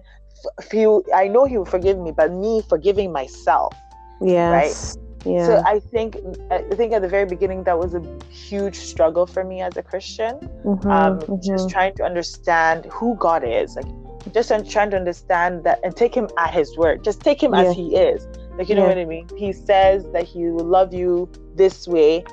[0.62, 3.74] few, I know He will forgive me, but me forgiving myself.
[4.20, 4.96] Yes.
[4.96, 5.04] Right.
[5.26, 5.46] Yeah.
[5.46, 6.18] So I think
[6.50, 9.82] I think at the very beginning that was a huge struggle for me as a
[9.82, 10.34] Christian.
[10.64, 11.36] Mm-hmm, um, mm-hmm.
[11.42, 13.86] Just trying to understand who God is, like
[14.32, 17.04] just trying to understand that and take him at his word.
[17.04, 17.62] Just take him yeah.
[17.62, 18.26] as he is.
[18.56, 19.28] Like you know what I mean?
[19.36, 22.24] He says that he will love you this way.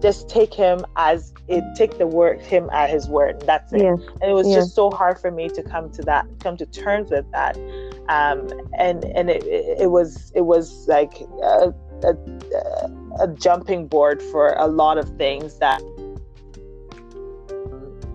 [0.00, 3.42] Just take him as it take the word him at his word.
[3.46, 3.82] That's it.
[3.82, 3.92] Yeah.
[3.92, 4.56] And it was yeah.
[4.56, 7.56] just so hard for me to come to that, come to terms with that.
[8.08, 12.14] Um, and and it, it was it was like a, a,
[13.20, 15.82] a jumping board for a lot of things that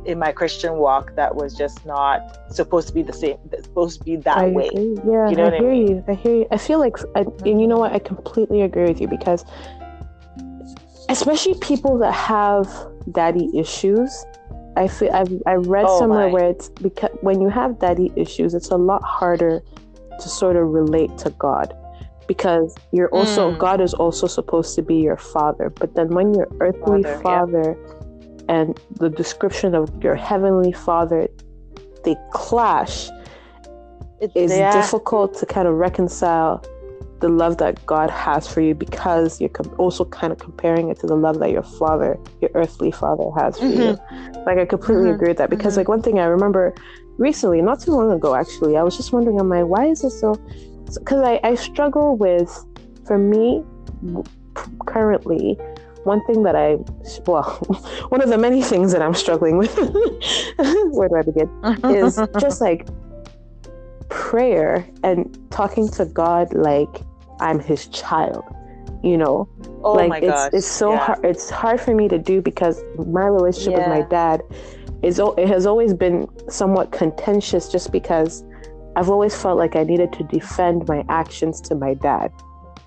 [0.10, 3.38] in my Christian walk that was just not supposed to be the same.
[3.62, 4.68] Supposed to be that I way.
[4.68, 4.98] Agree.
[5.06, 5.88] Yeah, you know I hear I mean?
[5.88, 6.04] you.
[6.08, 6.48] I hear you.
[6.52, 7.94] I feel like, I, and you know what?
[7.94, 9.46] I completely agree with you because,
[11.10, 12.68] especially people that have
[13.12, 14.26] daddy issues,
[14.76, 16.34] I feel I've I read oh somewhere my.
[16.34, 19.62] where it's because when you have daddy issues, it's a lot harder
[20.20, 21.76] to sort of relate to God
[22.28, 23.58] because you're also mm.
[23.60, 27.78] God is also supposed to be your father, but then when your earthly father, father
[27.78, 27.99] yeah
[28.50, 31.30] and the description of your heavenly father
[32.04, 33.10] they clash
[34.20, 34.74] it's is yeah.
[34.74, 36.62] difficult to kind of reconcile
[37.20, 41.08] the love that God has for you because you're also kind of comparing it to
[41.08, 43.82] the love that your father, your earthly father, has for mm-hmm.
[43.82, 44.44] you.
[44.46, 45.16] Like I completely mm-hmm.
[45.16, 45.82] agree with that because mm-hmm.
[45.82, 46.74] like one thing I remember
[47.18, 50.20] recently, not too long ago actually, I was just wondering, I'm like, why is this
[50.20, 50.36] so?
[50.98, 52.52] Because I I struggle with,
[53.06, 53.64] for me,
[54.86, 55.58] currently,
[56.10, 56.78] one thing that I,
[57.28, 57.44] well,
[58.10, 59.74] one of the many things that I'm struggling with,
[60.98, 61.50] where do I begin,
[61.96, 62.88] is just like
[64.10, 66.94] prayer and talking to God like
[67.40, 68.44] I'm his child,
[69.04, 69.48] you know?
[69.84, 70.50] Oh like my it's, gosh.
[70.54, 71.06] it's so yeah.
[71.06, 71.26] hard.
[71.26, 73.90] It's hard for me to do because my relationship yeah.
[73.90, 74.42] with my dad
[75.04, 78.44] is, it has always been somewhat contentious just because
[78.96, 82.32] I've always felt like I needed to defend my actions to my dad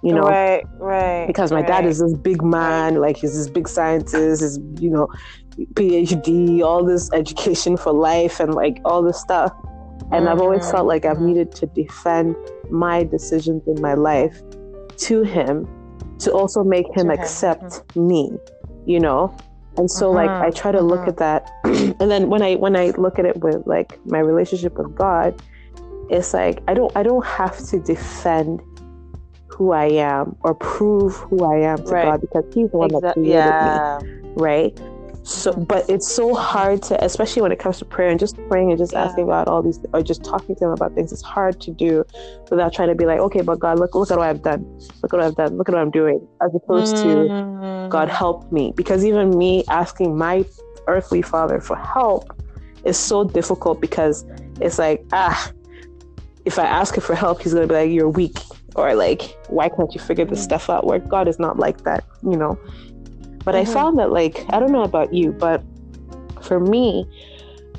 [0.03, 1.67] you know right right because my right.
[1.67, 5.09] dad is this big man like he's this big scientist his you know
[5.75, 9.53] phd all this education for life and like all this stuff
[10.11, 10.29] and mm-hmm.
[10.29, 11.27] i've always felt like i've mm-hmm.
[11.27, 12.35] needed to defend
[12.71, 14.43] my decisions in my life
[14.97, 15.69] to him
[16.19, 18.09] to also make him to accept him.
[18.09, 18.31] me
[18.87, 19.35] you know
[19.77, 22.91] and so like i try to look at that and then when i when i
[22.99, 25.41] look at it with like my relationship with god
[26.11, 28.61] it's like i don't i don't have to defend
[29.57, 32.05] who I am or prove who I am to right.
[32.05, 34.01] God because He's the one Exa- that created yeah.
[34.03, 34.81] me, right?
[35.25, 38.71] So, but it's so hard to, especially when it comes to prayer and just praying
[38.71, 39.05] and just yeah.
[39.05, 41.13] asking God all these, or just talking to Him about things.
[41.13, 42.05] It's hard to do
[42.51, 44.65] without trying to be like, okay, but God, look, look at what I've done.
[45.03, 45.57] Look at what I've done.
[45.57, 47.85] Look at what I'm doing, as opposed mm-hmm.
[47.85, 48.73] to God help me.
[48.75, 50.45] Because even me asking my
[50.89, 52.37] earthly Father for help
[52.85, 54.25] is so difficult because
[54.61, 55.53] it's like, ah,
[56.45, 58.39] if I ask him for help, he's gonna be like, "You're weak,"
[58.75, 62.05] or like, "Why can't you figure this stuff out?" Where God is not like that,
[62.23, 62.59] you know.
[63.45, 63.71] But mm-hmm.
[63.71, 65.63] I found that, like, I don't know about you, but
[66.41, 67.07] for me,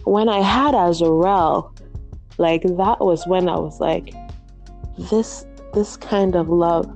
[0.03, 1.71] when I had Azarel,
[2.37, 4.13] like that was when I was like,
[4.97, 6.87] this this kind of love,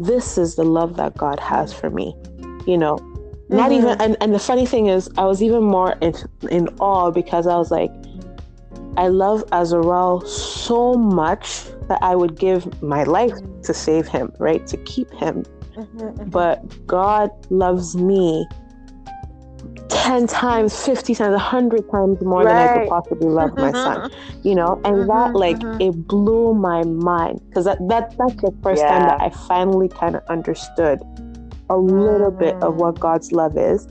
[0.00, 2.14] this is the love that God has for me,
[2.66, 2.96] you know.
[2.96, 3.56] Mm-hmm.
[3.56, 6.14] Not even, and, and the funny thing is, I was even more in,
[6.50, 7.92] in awe because I was like,
[8.96, 14.66] I love Azarel so much that I would give my life to save him, right?
[14.66, 15.44] To keep him.
[15.74, 16.30] Mm-hmm, mm-hmm.
[16.30, 18.46] But God loves me
[19.88, 22.52] 10 times, 50 times, 100 times more right.
[22.52, 24.10] than I could possibly love my son,
[24.42, 24.80] you know?
[24.84, 25.80] And mm-hmm, that, like, mm-hmm.
[25.80, 28.88] it blew my mind because that, that, that's the first yeah.
[28.88, 31.00] time that I finally kind of understood
[31.68, 33.00] a little bit of what mm.
[33.00, 33.88] God's love is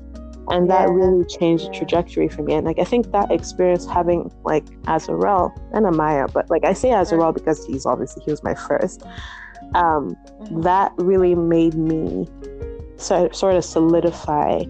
[0.50, 2.54] and that really changed the trajectory for me.
[2.54, 6.90] And like i think that experience having like azarel and amaya but like i say
[6.90, 9.04] azarel because he's obviously he was my first
[9.74, 10.62] um, mm-hmm.
[10.62, 12.28] that really made me
[12.98, 14.64] so, sort of solidify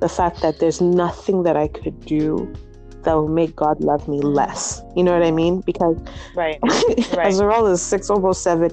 [0.00, 2.52] the fact that there's nothing that i could do
[3.04, 4.82] that will make God love me less.
[4.96, 5.60] You know what I mean?
[5.60, 5.96] Because
[6.34, 7.32] right, right.
[7.32, 8.70] Azarel is six, almost seven,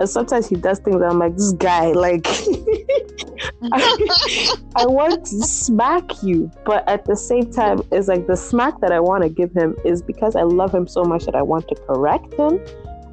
[0.00, 2.26] and sometimes he does things that I'm like, this guy, like,
[3.72, 8.80] I, I want to smack you, but at the same time, it's like the smack
[8.80, 11.42] that I want to give him is because I love him so much that I
[11.42, 12.60] want to correct him,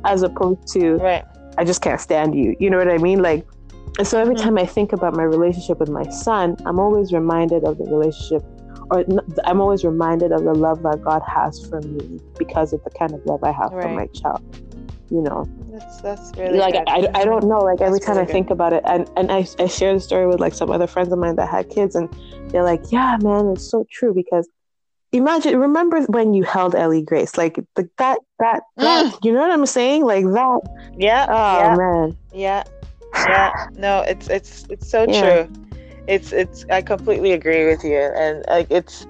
[0.05, 1.25] as opposed to right.
[1.57, 2.55] I just can't stand you.
[2.59, 3.21] You know what I mean?
[3.21, 3.45] Like,
[4.03, 4.43] so every mm-hmm.
[4.43, 8.43] time I think about my relationship with my son, I'm always reminded of the relationship,
[8.91, 9.05] or
[9.45, 13.13] I'm always reminded of the love that God has for me because of the kind
[13.13, 13.83] of love I have right.
[13.83, 14.43] for my child.
[15.11, 17.59] You know, that's that's really like I, I don't know.
[17.59, 19.99] Like that's every time really I think about it, and and I I share the
[19.99, 22.13] story with like some other friends of mine that had kids, and
[22.51, 24.47] they're like, yeah, man, it's so true because
[25.11, 29.25] imagine remember when you held Ellie Grace like the that that that mm.
[29.25, 30.59] you know what I'm saying like that
[30.97, 32.63] yeah oh yeah, man yeah
[33.15, 35.45] yeah no it's it's it's so yeah.
[35.45, 35.68] true
[36.07, 39.05] it's it's I completely agree with you and like it's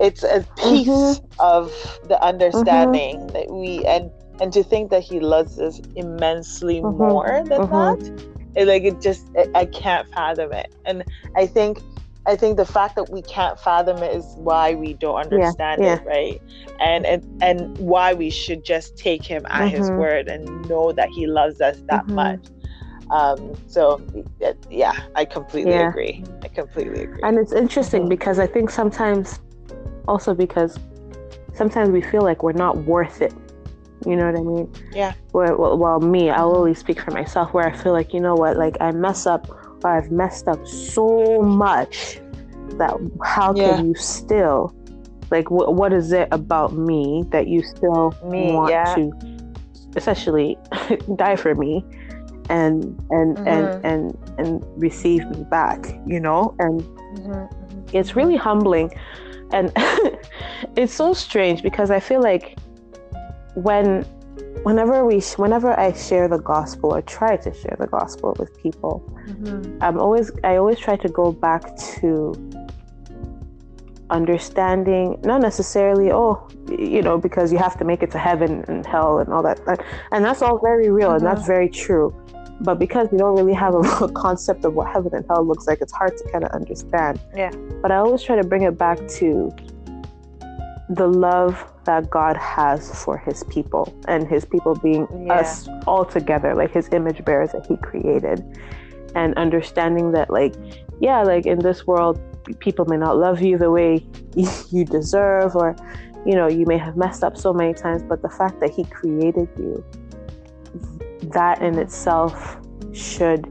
[0.00, 1.40] it's a piece mm-hmm.
[1.40, 1.72] of
[2.08, 3.26] the understanding mm-hmm.
[3.28, 6.98] that we and and to think that he loves us immensely mm-hmm.
[6.98, 8.02] more than mm-hmm.
[8.02, 11.04] that it, like it just it, I can't fathom it and
[11.36, 11.78] I think
[12.26, 15.88] I think the fact that we can't fathom it is why we don't understand yeah,
[15.88, 16.00] yeah.
[16.00, 16.42] it, right?
[16.80, 19.76] And and and why we should just take him at mm-hmm.
[19.76, 22.14] his word and know that he loves us that mm-hmm.
[22.14, 22.46] much.
[23.10, 24.00] Um, so
[24.70, 25.88] yeah, I completely yeah.
[25.88, 26.24] agree.
[26.42, 27.20] I completely agree.
[27.22, 29.40] And it's interesting because I think sometimes,
[30.08, 30.78] also because
[31.54, 33.34] sometimes we feel like we're not worth it.
[34.06, 34.72] You know what I mean?
[34.92, 35.14] Yeah.
[35.32, 37.54] Well, well, well me, I'll only speak for myself.
[37.54, 39.48] Where I feel like you know what, like I mess up
[39.84, 42.20] or I've messed up so much
[42.78, 43.76] that how yeah.
[43.76, 44.74] can you still
[45.30, 48.94] like wh- what is it about me that you still me, want yeah.
[48.94, 49.12] to
[49.96, 50.58] essentially
[51.16, 51.84] die for me
[52.48, 53.46] and and mm-hmm.
[53.46, 57.86] and and and receive me back you know and mm-hmm.
[57.92, 58.90] it's really humbling
[59.52, 59.72] and
[60.76, 62.58] it's so strange because i feel like
[63.54, 64.04] when
[64.62, 69.04] whenever we whenever I share the gospel or try to share the gospel with people,
[69.26, 69.78] mm-hmm.
[69.82, 72.34] I'm always I always try to go back to
[74.10, 78.84] understanding not necessarily oh you know because you have to make it to heaven and
[78.84, 79.58] hell and all that
[80.12, 81.16] and that's all very real mm-hmm.
[81.16, 81.46] and that's mm-hmm.
[81.46, 82.14] very true
[82.60, 85.66] but because you don't really have a, a concept of what heaven and hell looks
[85.66, 87.50] like it's hard to kind of understand yeah
[87.82, 89.54] but i always try to bring it back to
[90.88, 95.34] the love that God has for his people and his people being yeah.
[95.34, 98.44] us all together, like his image bearers that he created.
[99.14, 100.54] And understanding that, like,
[101.00, 102.20] yeah, like in this world,
[102.58, 104.04] people may not love you the way
[104.70, 105.76] you deserve, or,
[106.26, 108.84] you know, you may have messed up so many times, but the fact that he
[108.84, 109.84] created you,
[111.32, 112.58] that in itself
[112.92, 113.46] should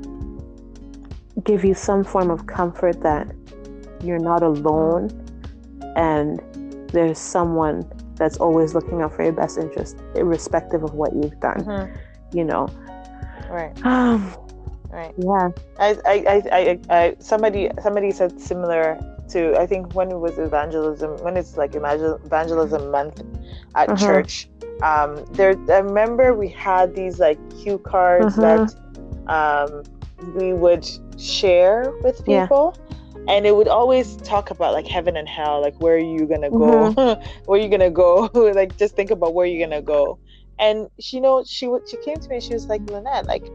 [1.44, 3.28] give you some form of comfort that
[4.04, 5.10] you're not alone
[5.96, 6.42] and
[6.92, 11.64] there's someone that's always looking out for your best interest, irrespective of what you've done.
[11.66, 12.38] Mm-hmm.
[12.38, 12.68] You know.
[13.50, 13.78] Right.
[13.84, 14.36] Um,
[14.90, 15.14] right.
[15.18, 15.50] Yeah.
[15.80, 19.60] I, I, I, I, somebody, somebody said similar to.
[19.60, 23.22] I think when it was evangelism, when it's like evangelism month
[23.76, 24.06] at mm-hmm.
[24.06, 24.50] church.
[24.82, 29.26] Um, there, I remember we had these like cue cards mm-hmm.
[29.26, 29.84] that um,
[30.36, 32.76] we would share with people.
[32.76, 32.84] Yeah
[33.28, 36.50] and it would always talk about like heaven and hell like where are you gonna
[36.50, 37.30] go mm-hmm.
[37.46, 40.20] where are you gonna go like just think about where you're gonna go
[40.60, 43.26] and she you know she would she came to me and she was like lynette
[43.26, 43.46] like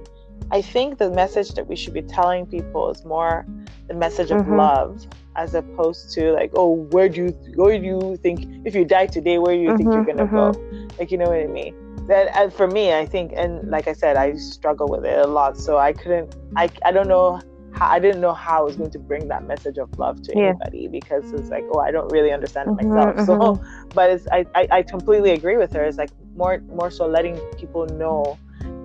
[0.51, 3.47] i think the message that we should be telling people is more
[3.89, 4.57] the message of mm-hmm.
[4.57, 5.07] love
[5.39, 9.07] as opposed to like oh where do you where do you think if you die
[9.07, 10.99] today where do you mm-hmm, think you're gonna go mm-hmm.
[10.99, 11.75] like you know what i mean
[12.09, 15.27] that and for me i think and like i said i struggle with it a
[15.27, 17.41] lot so i couldn't i i don't know
[17.81, 20.47] I didn't know how I was going to bring that message of love to yeah.
[20.47, 23.17] anybody because it's like, oh, I don't really understand it mm-hmm, myself.
[23.17, 23.61] Mm-hmm.
[23.61, 25.85] So, but it's, I, I, I completely agree with her.
[25.85, 28.37] It's like more, more so letting people know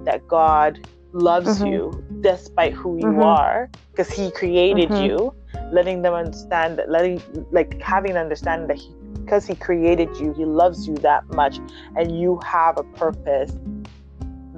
[0.03, 1.67] that God loves mm-hmm.
[1.67, 3.23] you despite who you mm-hmm.
[3.23, 5.05] are because He created mm-hmm.
[5.05, 5.35] you.
[5.71, 8.91] Letting them understand that, letting like having an understanding that He,
[9.21, 11.59] because He created you, He loves you that much,
[11.95, 13.55] and you have a purpose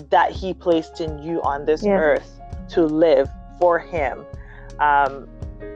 [0.10, 1.92] that He placed in you on this yeah.
[1.92, 2.40] earth
[2.70, 3.30] to live
[3.60, 4.26] for him
[4.80, 5.28] um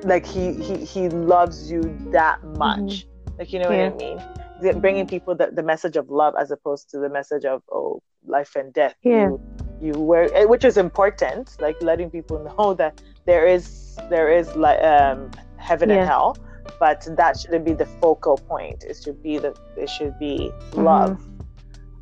[0.03, 3.37] like he he he loves you that much mm-hmm.
[3.37, 3.89] like you know yeah.
[3.89, 7.45] what i mean bringing people the, the message of love as opposed to the message
[7.45, 9.41] of oh life and death yeah you,
[9.81, 14.55] you were eh, which is important like letting people know that there is there is
[14.55, 15.97] like um heaven yeah.
[15.97, 16.37] and hell
[16.79, 20.83] but that shouldn't be the focal point it should be the it should be mm-hmm.
[20.83, 21.11] love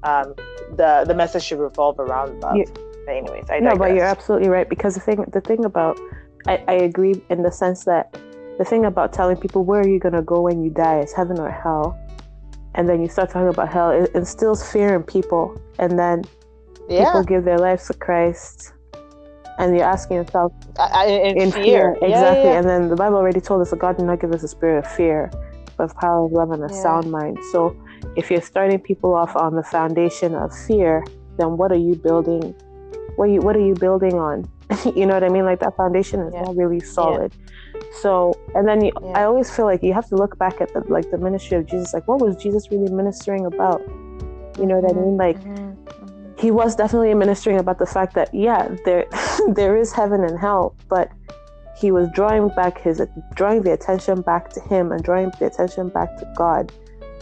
[0.04, 0.34] um
[0.76, 2.66] the the message should revolve around love yeah
[3.08, 3.72] anyways, I know.
[3.72, 6.00] no, but you're absolutely right because the thing the thing about
[6.48, 8.14] I, I agree in the sense that
[8.58, 11.40] the thing about telling people where are you gonna go when you die is heaven
[11.40, 11.98] or hell,
[12.76, 16.24] and then you start talking about hell, it instills fear in people, and then
[16.90, 17.06] yeah.
[17.06, 18.74] people give their lives to Christ,
[19.58, 20.54] and you're asking yourself
[21.06, 21.92] in, in, fear, fear.
[21.94, 22.60] exactly yeah, yeah.
[22.60, 24.86] and then the bible already told us that god did not give us a spirit
[24.86, 25.32] of fear
[25.78, 26.82] but of power of love and a yeah.
[26.82, 27.38] sound mind.
[27.52, 27.76] So
[28.16, 31.06] if you're starting people off on the foundation of fear
[31.38, 32.56] then what are you building?
[33.16, 34.50] What are you what are you building on?
[34.96, 35.46] You know what i mean?
[35.46, 37.32] Like that foundation is not really solid.
[38.02, 40.82] So and then you, i always feel like you have to look back at the
[40.88, 41.94] like the ministry of jesus.
[41.94, 43.82] Like what was jesus really ministering about?
[44.60, 45.18] You know what i mean?
[45.18, 45.67] Like mm-hmm
[46.38, 49.06] he was definitely ministering about the fact that yeah there
[49.50, 51.12] there is heaven and hell but
[51.80, 53.02] he was drawing back his
[53.36, 56.72] drawing the attention back to him and drawing the attention back to god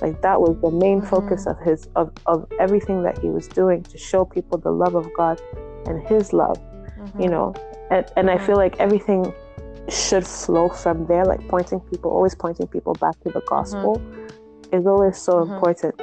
[0.02, 1.10] like that was the main mm-hmm.
[1.10, 4.96] focus of his of, of everything that he was doing to show people the love
[4.96, 5.42] of god
[5.86, 7.22] and his love mm-hmm.
[7.22, 7.54] you know
[7.92, 9.34] and, and i feel like everything
[9.88, 14.76] should flow from there like pointing people always pointing people back to the gospel mm-hmm.
[14.76, 15.54] is always so mm-hmm.
[15.54, 15.96] important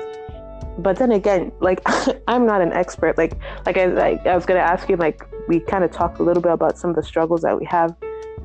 [0.78, 1.80] but then again like
[2.28, 3.18] i'm not an expert.
[3.18, 6.18] Like like i like i was going to ask you like we kind of talked
[6.18, 7.94] a little bit about some of the struggles that we have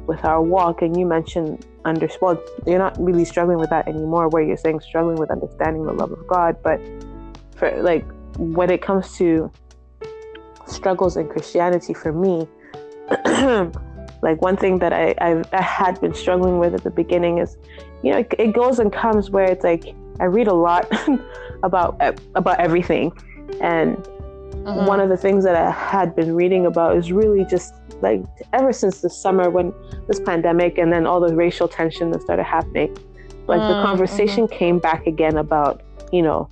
[0.07, 4.29] with our walk and you mentioned under well you're not really struggling with that anymore
[4.29, 6.79] where you're saying struggling with understanding the love of god but
[7.55, 8.05] for like
[8.37, 9.51] when it comes to
[10.65, 12.47] struggles in christianity for me
[14.21, 17.57] like one thing that I, I, I had been struggling with at the beginning is
[18.03, 20.87] you know it, it goes and comes where it's like I read a lot
[21.63, 21.99] about
[22.35, 23.11] about everything,
[23.61, 24.85] and mm-hmm.
[24.85, 28.71] one of the things that I had been reading about is really just like ever
[28.71, 29.73] since the summer when
[30.07, 32.95] this pandemic and then all the racial tension that started happening,
[33.47, 33.79] like mm-hmm.
[33.79, 36.49] the conversation came back again about you know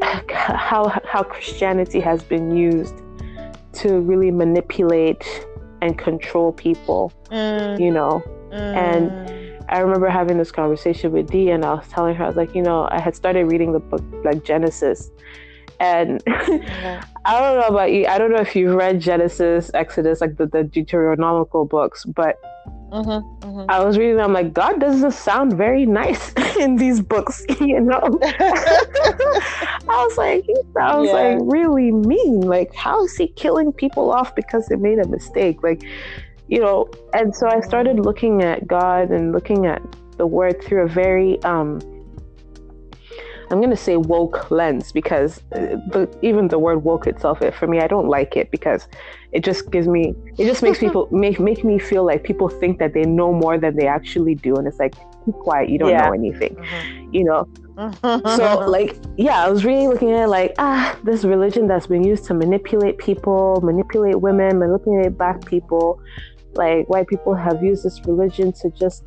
[0.30, 2.94] how how Christianity has been used
[3.74, 5.46] to really manipulate
[5.82, 7.78] and control people, mm.
[7.78, 9.35] you know, and mm.
[9.68, 12.54] I remember having this conversation with Dee, and I was telling her, I was like,
[12.54, 15.10] you know, I had started reading the book like Genesis,
[15.80, 17.04] and yeah.
[17.24, 18.06] I don't know about you.
[18.06, 22.40] I don't know if you've read Genesis, Exodus, like the, the Deuteronomical books, but
[22.92, 23.64] mm-hmm, mm-hmm.
[23.68, 24.20] I was reading.
[24.20, 28.18] I'm like, God doesn't sound very nice in these books, you know.
[29.88, 31.12] I was like, he sounds yeah.
[31.12, 32.42] like really mean.
[32.42, 35.62] Like, how is he killing people off because they made a mistake?
[35.62, 35.82] Like,
[36.48, 39.82] you know, and so I started looking at God and looking at
[40.16, 41.80] the word through a very um
[43.50, 47.54] I'm going to say woke lens because uh, the, even the word woke itself, it,
[47.54, 48.88] for me, I don't like it because
[49.30, 52.78] it just gives me, it just makes people make make me feel like people think
[52.78, 54.94] that they know more than they actually do, and it's like
[55.24, 56.06] keep quiet, you don't yeah.
[56.06, 57.14] know anything, mm-hmm.
[57.14, 57.48] you know.
[58.36, 62.24] so like, yeah, I was really looking at like ah, this religion that's been used
[62.24, 66.00] to manipulate people, manipulate women, manipulate black people,
[66.56, 69.04] like white people have used this religion to just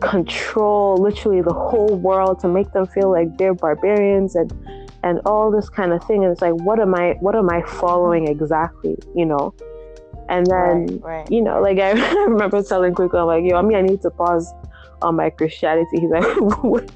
[0.00, 4.52] control literally the whole world to make them feel like they're barbarians and
[5.04, 6.24] and all this kind of thing.
[6.24, 9.54] And it's like what am i what am i following exactly you know?
[10.28, 11.30] And then right, right.
[11.30, 11.92] you know like i
[12.24, 14.52] remember telling quickly i'm like yo i mean i need to pause
[15.02, 16.00] on my Christianity.
[16.00, 16.24] He's like,
[16.62, 16.88] what,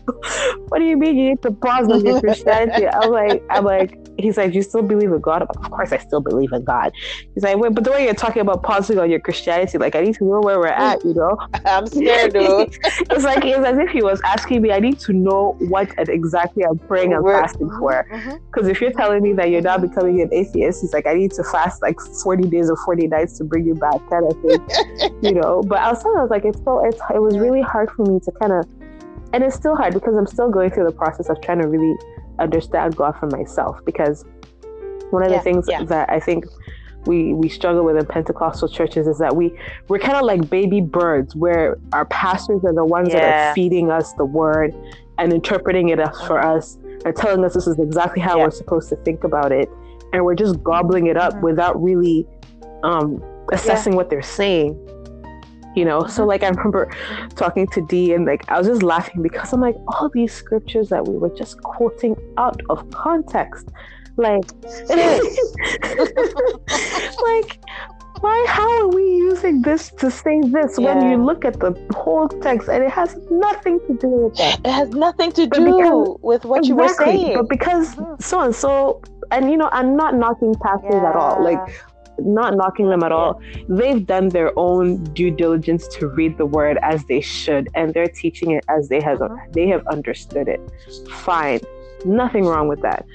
[0.78, 2.86] do you mean you need to pause on your Christianity?
[2.86, 5.40] I'm like, I'm like, he's like, you still believe in God?
[5.40, 6.92] Like, of course I still believe in God.
[7.34, 10.02] He's like, wait, but the way you're talking about pausing on your Christianity, like I
[10.02, 11.36] need to know where we're at, you know?
[11.66, 12.76] I'm scared, dude.
[12.84, 16.64] it's like it's as if he was asking me, I need to know what exactly
[16.64, 18.06] I'm praying and we're, fasting for.
[18.08, 18.70] Because mm-hmm.
[18.70, 21.44] if you're telling me that you're now becoming an atheist, he's like, I need to
[21.44, 25.10] fast like 40 days or 40 nights to bring you back, kind of thing.
[25.22, 25.62] you know.
[25.62, 28.06] But I was telling I was like, it's so it's it was really hard for
[28.06, 28.64] me to kind of,
[29.32, 31.96] and it's still hard because I'm still going through the process of trying to really
[32.38, 33.78] understand God for myself.
[33.84, 34.24] Because
[35.10, 35.82] one of yeah, the things yeah.
[35.84, 36.44] that I think
[37.06, 39.56] we we struggle with in Pentecostal churches is that we
[39.88, 43.20] we're kind of like baby birds, where our pastors are the ones yeah.
[43.20, 44.74] that are feeding us the word
[45.18, 48.96] and interpreting it for us and telling us this is exactly how we're supposed to
[48.96, 49.68] think about it,
[50.12, 51.44] and we're just gobbling it up mm-hmm.
[51.44, 52.26] without really
[52.82, 53.22] um,
[53.52, 54.74] assessing what they're saying
[55.76, 56.90] you know so like i remember
[57.36, 60.88] talking to dee and like i was just laughing because i'm like all these scriptures
[60.88, 63.68] that we were just quoting out of context
[64.16, 64.44] like
[67.22, 67.60] like
[68.20, 70.94] why how are we using this to say this yeah.
[70.94, 74.58] when you look at the whole text and it has nothing to do with that
[74.64, 77.94] it has nothing to but do because, with what exactly, you were saying but because
[77.94, 78.14] mm-hmm.
[78.18, 81.10] so and so and you know i'm not knocking pastors yeah.
[81.10, 81.58] at all like
[82.18, 83.40] not knocking them at all.
[83.68, 88.08] They've done their own due diligence to read the word as they should, and they're
[88.08, 89.36] teaching it as they have uh-huh.
[89.52, 90.60] they have understood it.
[91.10, 91.60] Fine,
[92.04, 93.06] nothing wrong with that.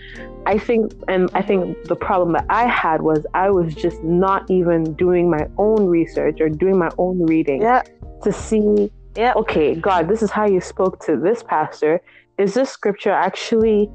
[0.46, 4.50] I think, and I think the problem that I had was I was just not
[4.50, 7.84] even doing my own research or doing my own reading yeah.
[8.24, 8.92] to see.
[9.16, 9.34] Yeah.
[9.36, 12.02] Okay, God, this is how you spoke to this pastor.
[12.38, 13.92] Is this scripture actually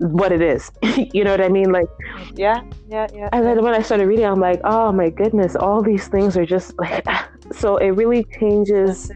[0.00, 0.72] what it is.
[1.12, 1.70] you know what I mean?
[1.70, 1.88] Like,
[2.34, 3.28] yeah, yeah, yeah.
[3.32, 6.46] And then when I started reading, I'm like, oh my goodness, all these things are
[6.46, 7.06] just like.
[7.52, 9.10] so it really changes.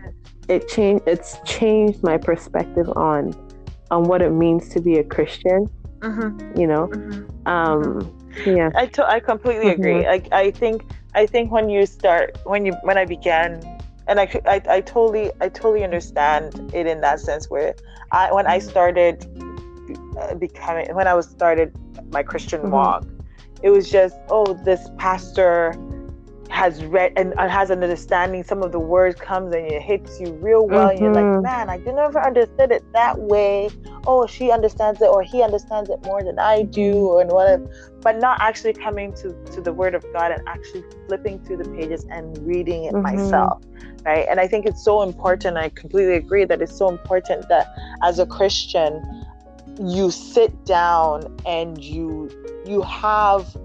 [0.49, 1.05] It changed.
[1.07, 3.35] It's changed my perspective on
[3.91, 5.71] on what it means to be a Christian.
[6.01, 6.61] Mm-hmm.
[6.61, 7.49] You know, mm-hmm.
[7.49, 8.15] um,
[8.45, 8.71] yeah.
[8.75, 9.81] I, to- I completely mm-hmm.
[9.81, 10.07] agree.
[10.07, 13.63] Like I think I think when you start when you when I began
[14.07, 17.75] and I, I, I totally I totally understand it in that sense where
[18.13, 19.54] I when I started uh,
[20.39, 21.75] becoming when I was started
[22.13, 22.71] my Christian mm-hmm.
[22.71, 23.05] walk,
[23.63, 25.75] it was just oh this pastor
[26.55, 28.45] has read and has an understanding.
[28.45, 30.89] Some of the words comes and it hits you real well.
[30.89, 30.91] Mm-hmm.
[30.91, 31.43] And you're like, mm-hmm.
[31.43, 33.71] man, I never understood it that way.
[34.07, 37.69] Oh, she understands it, or he understands it more than I do, or whatever.
[38.03, 41.69] But not actually coming to to the Word of God and actually flipping through the
[41.71, 43.03] pages and reading it mm-hmm.
[43.03, 43.65] myself,
[44.05, 44.27] right?
[44.31, 45.57] And I think it's so important.
[45.57, 47.67] I completely agree that it's so important that
[48.05, 49.03] as a Christian,
[49.81, 52.31] you sit down and you
[52.67, 53.57] you have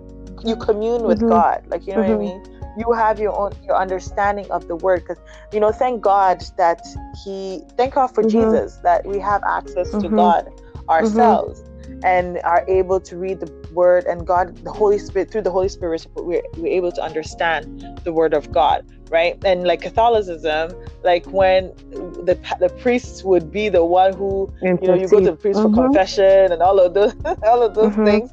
[0.44, 1.30] you commune with mm-hmm.
[1.30, 1.64] God.
[1.68, 2.16] Like you know mm-hmm.
[2.16, 2.48] what I mm-hmm.
[2.50, 2.76] mean?
[2.78, 5.02] You have your own your understanding of the word.
[5.02, 5.18] Because
[5.52, 6.82] you know, thank God that
[7.24, 8.52] He thank God for mm-hmm.
[8.52, 10.16] Jesus that we have access to mm-hmm.
[10.16, 10.90] God mm-hmm.
[10.90, 11.64] ourselves
[12.04, 15.70] and are able to read the word and God, the Holy Spirit, through the Holy
[15.70, 19.38] Spirit, we're, we're able to understand the word of God, right?
[19.44, 20.74] And like Catholicism,
[21.04, 25.26] like when the the priests would be the one who, you know, you go to
[25.26, 25.76] the priest mm-hmm.
[25.76, 27.14] for confession and all of those,
[27.44, 28.06] all of those mm-hmm.
[28.06, 28.32] things.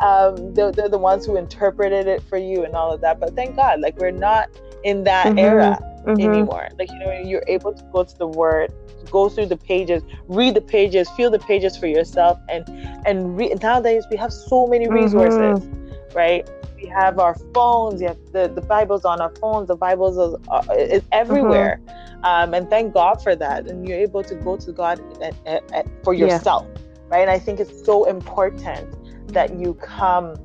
[0.00, 3.18] Um, they're, they're the ones who interpreted it for you and all of that.
[3.18, 4.48] But thank God, like we're not
[4.84, 5.38] in that mm-hmm.
[5.38, 6.20] era mm-hmm.
[6.20, 6.68] anymore.
[6.78, 8.72] Like you know, you're able to go to the Word,
[9.10, 12.68] go through the pages, read the pages, feel the pages for yourself, and
[13.06, 14.94] and re- nowadays we have so many mm-hmm.
[14.94, 16.16] resources, mm-hmm.
[16.16, 16.48] right?
[16.76, 18.00] We have our phones.
[18.02, 19.68] Have the the Bible's on our phones.
[19.68, 22.24] The Bible's is, uh, is everywhere, mm-hmm.
[22.24, 23.66] um, and thank God for that.
[23.66, 26.80] And you're able to go to God at, at, at, for yourself, yeah.
[27.08, 27.22] right?
[27.22, 28.94] And I think it's so important
[29.32, 30.36] that you come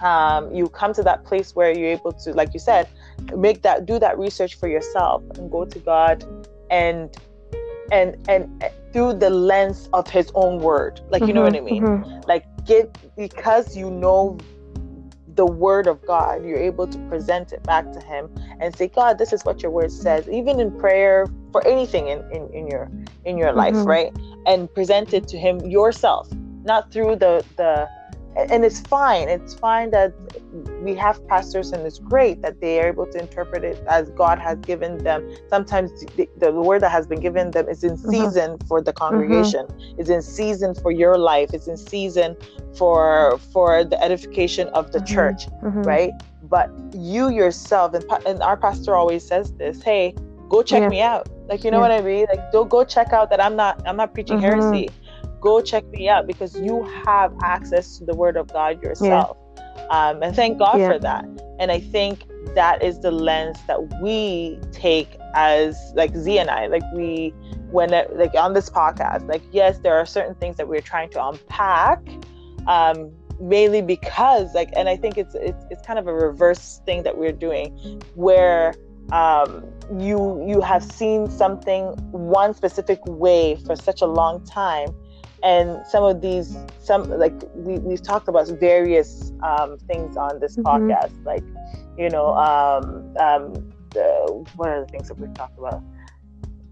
[0.00, 2.88] um, you come to that place where you're able to, like you said,
[3.36, 6.24] make that do that research for yourself and go to God
[6.70, 7.16] and
[7.92, 11.58] and and through the lens of His own word, like mm-hmm, you know what I
[11.58, 12.28] mm-hmm, mean, mm-hmm.
[12.28, 14.38] like get because you know
[15.34, 18.30] the word of God, you're able to present it back to Him
[18.60, 22.20] and say, God, this is what your word says, even in prayer for anything in
[22.30, 22.90] in, in your
[23.24, 23.88] in your life, mm-hmm.
[23.88, 24.12] right?
[24.46, 26.28] And present it to Him yourself,
[26.62, 27.88] not through the the
[28.36, 30.12] and it's fine it's fine that
[30.82, 34.38] we have pastors and it's great that they are able to interpret it as god
[34.38, 38.10] has given them sometimes the, the word that has been given them is in mm-hmm.
[38.10, 38.66] season mm-hmm.
[38.66, 40.00] for the congregation mm-hmm.
[40.00, 42.36] is in season for your life it's in season
[42.76, 45.14] for for the edification of the mm-hmm.
[45.14, 45.82] church mm-hmm.
[45.82, 46.12] right
[46.44, 50.14] but you yourself and, and our pastor always says this hey
[50.48, 50.88] go check yeah.
[50.88, 51.88] me out like you know yeah.
[51.88, 54.60] what i mean like don't go check out that i'm not i'm not preaching mm-hmm.
[54.60, 54.88] heresy
[55.44, 59.36] go check me out because you have access to the word of God yourself.
[59.36, 59.88] Yeah.
[59.90, 60.92] Um, and thank God yeah.
[60.92, 61.26] for that.
[61.60, 62.24] And I think
[62.54, 67.34] that is the lens that we take as like Z and I, like we,
[67.70, 71.10] when it, like on this podcast, like yes, there are certain things that we're trying
[71.10, 72.00] to unpack,
[72.66, 77.02] um, mainly because like, and I think it's it's it's kind of a reverse thing
[77.02, 78.74] that we're doing, where
[79.12, 79.66] um,
[79.98, 84.88] you you have seen something one specific way for such a long time
[85.44, 90.56] and some of these some like we, we've talked about various um, things on this
[90.56, 90.90] mm-hmm.
[90.90, 91.44] podcast like
[91.96, 93.52] you know um, um,
[93.90, 95.82] the, what are the things that we've talked about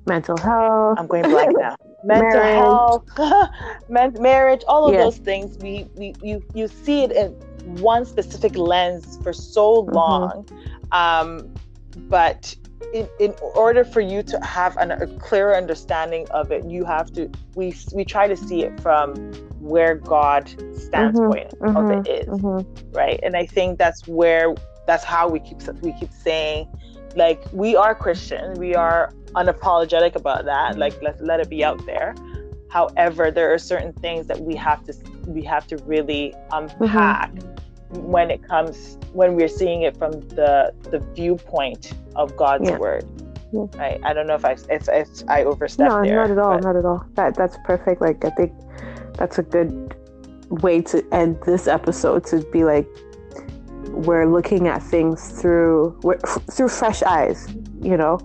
[0.07, 2.59] mental health i'm going blank now mental marriage.
[2.59, 3.09] health
[3.89, 5.05] men- marriage all of yes.
[5.05, 7.31] those things we, we you you see it in
[7.81, 9.95] one specific lens for so mm-hmm.
[9.95, 10.93] long mm-hmm.
[10.93, 11.55] um,
[12.09, 12.57] but
[12.93, 17.13] in, in order for you to have an, a clearer understanding of it, you have
[17.15, 19.15] to we we try to see it from
[19.61, 22.91] where God standpoint mm-hmm, of it mm-hmm, is, mm-hmm.
[22.93, 23.21] right?
[23.23, 24.55] And I think that's where
[24.87, 26.69] that's how we keep we keep saying
[27.17, 30.79] like we are Christian, we are unapologetic about that.
[30.79, 32.15] Like let's let it be out there.
[32.71, 34.95] However, there are certain things that we have to
[35.27, 37.53] we have to really unpack mm-hmm
[37.93, 42.79] when it comes when we're seeing it from the the viewpoint of God's yeah.
[42.79, 43.05] word.
[43.53, 43.67] Yeah.
[43.75, 44.01] Right.
[44.03, 46.17] I don't know if I if, if I overstepped no, there.
[46.17, 46.55] not at all.
[46.55, 46.65] But...
[46.65, 47.05] Not at all.
[47.15, 48.01] That that's perfect.
[48.01, 48.53] Like I think
[49.19, 49.95] that's a good
[50.49, 52.87] way to end this episode to be like
[53.89, 56.01] we're looking at things through
[56.51, 58.19] through fresh eyes, you know.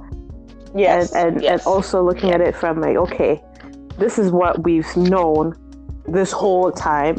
[0.76, 1.12] Yes.
[1.12, 1.52] And and, yes.
[1.52, 3.44] and also looking at it from like okay,
[3.98, 5.56] this is what we've known
[6.08, 7.18] this whole time.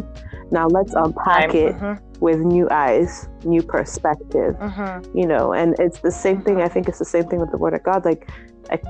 [0.50, 5.16] Now let's unpack it mm-hmm with new eyes, new perspective, mm-hmm.
[5.16, 6.60] you know, and it's the same thing.
[6.60, 8.04] I think it's the same thing with the Word of God.
[8.04, 8.28] Like,
[8.70, 8.82] at,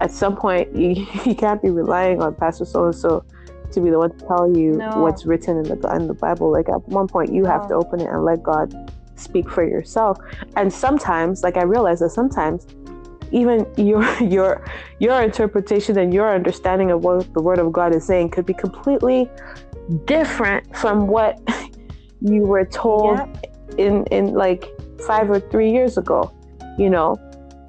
[0.00, 3.24] at some point, you, you can't be relying on Pastor so and so
[3.72, 5.00] to be the one to tell you no.
[5.00, 6.52] what's written in the in the Bible.
[6.52, 7.50] Like at one point, you no.
[7.50, 10.18] have to open it and let God speak for yourself.
[10.56, 12.66] And sometimes, like I realize that sometimes,
[13.32, 14.64] even your your
[15.00, 18.54] your interpretation and your understanding of what the Word of God is saying could be
[18.54, 19.28] completely
[20.04, 21.40] different from what
[22.20, 23.32] you were told yeah.
[23.78, 24.68] in in like
[25.06, 26.32] five or three years ago.
[26.78, 27.16] You know,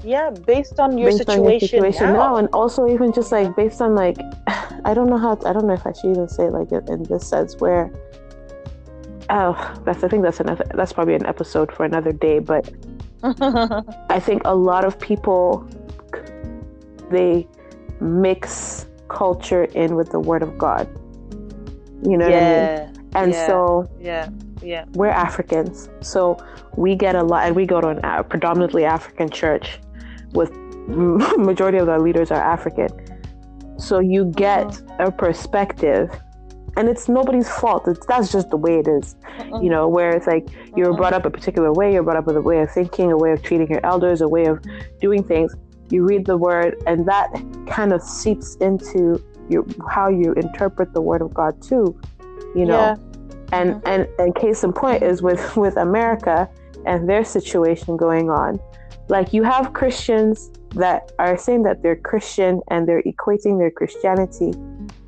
[0.04, 2.14] yeah based on your, based situation, on your situation now.
[2.14, 2.36] now.
[2.38, 4.18] and also even just like based on like
[4.86, 7.04] i don't know how to, i don't know if i should even say like in
[7.04, 7.92] this sense where
[9.30, 12.72] oh that's i think that's another that's probably an episode for another day but
[14.10, 15.68] i think a lot of people
[17.10, 17.48] they
[18.00, 20.88] mix culture in with the word of god
[22.04, 23.08] you know yeah, I mean?
[23.16, 24.30] and yeah, so yeah
[24.62, 26.38] yeah we're africans so
[26.76, 29.80] we get a lot and we go to a predominantly african church
[30.34, 30.52] with
[30.88, 32.90] majority of our leaders are African.
[33.78, 35.08] So you get uh-huh.
[35.08, 36.10] a perspective
[36.78, 37.88] and it's nobody's fault.
[37.88, 39.62] It's, that's just the way it is, uh-uh.
[39.62, 40.98] you know, where it's like you're uh-uh.
[40.98, 43.34] brought up a particular way, you're brought up with a way of thinking, a way
[43.34, 44.64] of treating your elders, a way of
[45.02, 45.54] doing things.
[45.90, 47.32] You read the word, and that
[47.68, 52.00] kind of seeps into your, how you interpret the word of God too,
[52.56, 52.80] you know.
[52.80, 52.96] Yeah.
[53.54, 53.88] And, mm-hmm.
[53.88, 56.50] and and case in point is with with America
[56.86, 58.60] and their situation going on.
[59.10, 64.54] Like you have Christians that are saying that they're Christian and they're equating their Christianity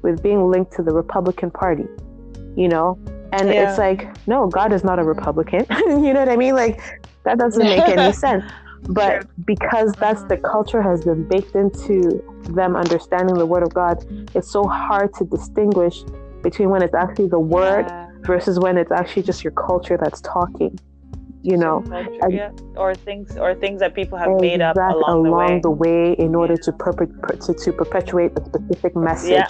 [0.02, 1.86] with being linked to the Republican Party,
[2.56, 2.98] you know?
[3.32, 3.70] And yeah.
[3.70, 5.66] it's like, no, God is not a Republican.
[5.70, 6.56] you know what I mean?
[6.56, 6.82] Like,
[7.24, 8.44] that doesn't make any sense.
[8.84, 14.04] But because that's the culture has been baked into them understanding the Word of God,
[14.36, 16.04] it's so hard to distinguish
[16.42, 18.08] between when it's actually the Word yeah.
[18.22, 20.80] versus when it's actually just your culture that's talking
[21.42, 21.84] you know
[22.76, 26.10] or things or things that people have made up along, along the, way.
[26.10, 29.48] the way in order to, perpet- to, to perpetuate a specific message yeah.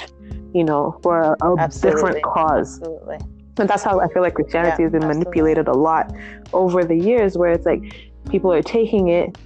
[0.54, 3.18] you know for a, a different cause absolutely
[3.58, 5.26] and that's how i feel like christianity yeah, has been absolutely.
[5.26, 6.14] manipulated a lot
[6.54, 9.38] over the years where it's like people are taking it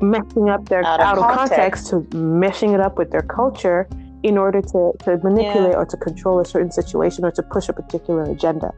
[0.00, 1.90] messing up their out of, out of context.
[1.90, 3.88] context to meshing it up with their culture
[4.22, 5.76] in order to, to manipulate yeah.
[5.76, 8.72] or to control a certain situation or to push a particular agenda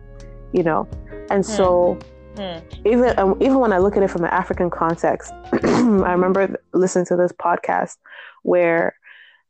[0.52, 0.86] you know
[1.30, 1.52] and hmm.
[1.52, 1.98] so
[2.38, 2.58] Hmm.
[2.86, 7.04] Even um, even when I look at it from an African context, I remember listening
[7.06, 7.96] to this podcast
[8.42, 8.94] where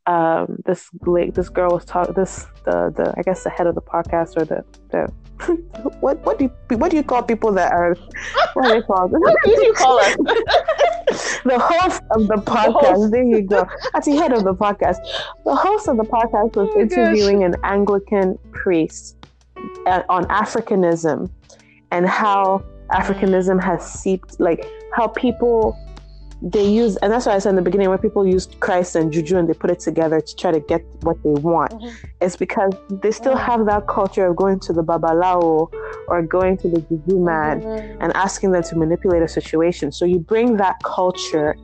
[0.07, 3.75] um, this like this girl was talking this the the I guess the head of
[3.75, 5.13] the podcast or the the
[6.01, 7.95] what what do you what do you call people that are
[8.55, 9.13] what they called?
[9.13, 10.17] what do you call us?
[11.45, 13.05] the host of the podcast.
[13.05, 13.67] The there you go.
[13.93, 14.97] That's the head of the podcast.
[15.45, 17.55] The host of the podcast was oh interviewing gosh.
[17.55, 19.17] an Anglican priest
[19.87, 21.31] uh, on Africanism
[21.91, 25.77] and how Africanism has seeped, like how people
[26.41, 29.13] they use, and that's why I said in the beginning, where people use Christ and
[29.13, 31.73] Juju and they put it together to try to get what they want.
[31.73, 32.07] Mm-hmm.
[32.21, 33.51] It's because they still mm-hmm.
[33.51, 35.73] have that culture of going to the Babalawo
[36.07, 38.03] or going to the Juju man mm-hmm.
[38.03, 39.91] and asking them to manipulate a situation.
[39.91, 41.57] So you bring that culture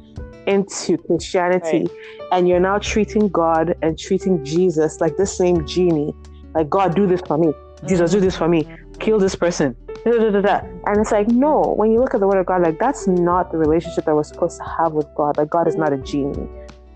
[0.47, 2.29] into Christianity right.
[2.33, 6.14] and you're now treating God and treating Jesus like the same genie.
[6.55, 7.53] Like, God, do this for me.
[7.87, 8.66] Jesus, do this for me.
[9.01, 9.77] Kill this person.
[10.07, 13.51] And it's like no when you look at the word of god like that's not
[13.51, 15.37] the relationship that we're supposed to have with god.
[15.37, 16.49] Like god is not a genie.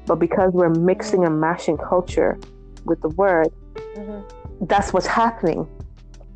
[0.07, 2.39] But because we're mixing and mashing culture
[2.85, 4.65] with the word mm-hmm.
[4.67, 5.67] that's what's happening.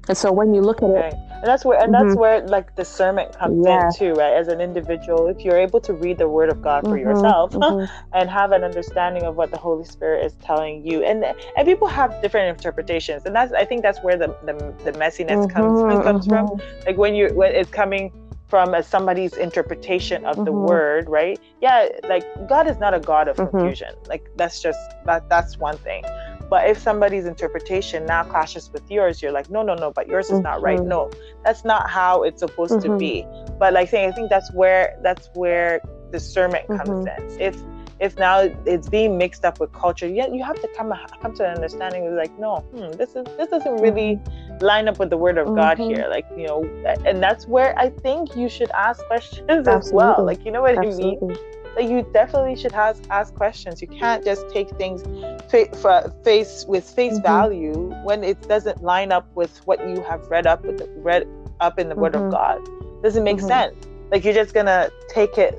[0.08, 2.06] And so when you look at it and that's where and mm-hmm.
[2.06, 3.86] that's where like discernment comes yeah.
[3.86, 6.82] in too right as an individual if you're able to read the word of god
[6.84, 7.08] for mm-hmm.
[7.08, 7.84] yourself mm-hmm.
[8.14, 11.88] and have an understanding of what the holy spirit is telling you and and people
[11.88, 14.52] have different interpretations and that's i think that's where the the,
[14.84, 16.02] the messiness comes mm-hmm.
[16.02, 16.86] comes from mm-hmm.
[16.86, 18.12] like when you when it's coming
[18.52, 20.44] from a, somebody's interpretation of mm-hmm.
[20.44, 21.40] the word, right?
[21.62, 23.48] Yeah, like God is not a God of mm-hmm.
[23.48, 23.94] confusion.
[24.08, 26.04] Like that's just that that's one thing.
[26.52, 30.26] But if somebody's interpretation now clashes with yours, you're like, no, no, no, but yours
[30.26, 30.42] is mm-hmm.
[30.42, 30.78] not right.
[30.78, 30.86] Mm-hmm.
[30.86, 31.10] No,
[31.46, 33.24] that's not how it's supposed to be.
[33.26, 33.56] Mm-hmm.
[33.58, 35.80] But like saying, I think that's where that's where
[36.10, 37.32] discernment comes mm-hmm.
[37.32, 37.40] in.
[37.40, 37.56] If
[38.00, 40.92] if now it's being mixed up with culture, yeah, you have to come
[41.22, 44.62] come to an understanding of like, no, hmm, this is this doesn't really mm-hmm.
[44.62, 45.56] line up with the word of mm-hmm.
[45.56, 46.06] God here.
[46.10, 46.64] Like, you know,
[47.06, 49.72] and that's where I think you should ask questions Absolutely.
[49.72, 50.22] as well.
[50.22, 51.16] Like, you know what Absolutely.
[51.16, 51.61] I mean?
[51.76, 53.80] Like, you definitely should ask ask questions.
[53.80, 55.02] You can't just take things
[55.50, 57.22] fa- face with face mm-hmm.
[57.22, 61.26] value when it doesn't line up with what you have read up with the, read
[61.60, 62.30] up in the Word of mm-hmm.
[62.30, 63.02] God.
[63.02, 63.48] Doesn't make mm-hmm.
[63.48, 63.76] sense.
[64.10, 65.58] Like, you're just gonna take it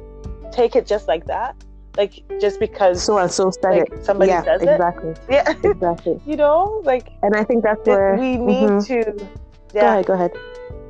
[0.52, 1.56] take it just like that
[1.98, 4.06] like just because so and so said like, it.
[4.06, 5.10] Somebody yeah, says exactly.
[5.10, 5.20] it.
[5.30, 6.20] Yeah, exactly.
[6.26, 9.18] you know, like, and I think that's where we need mm-hmm.
[9.20, 9.28] to.
[9.74, 10.02] Yeah.
[10.02, 10.34] Go ahead.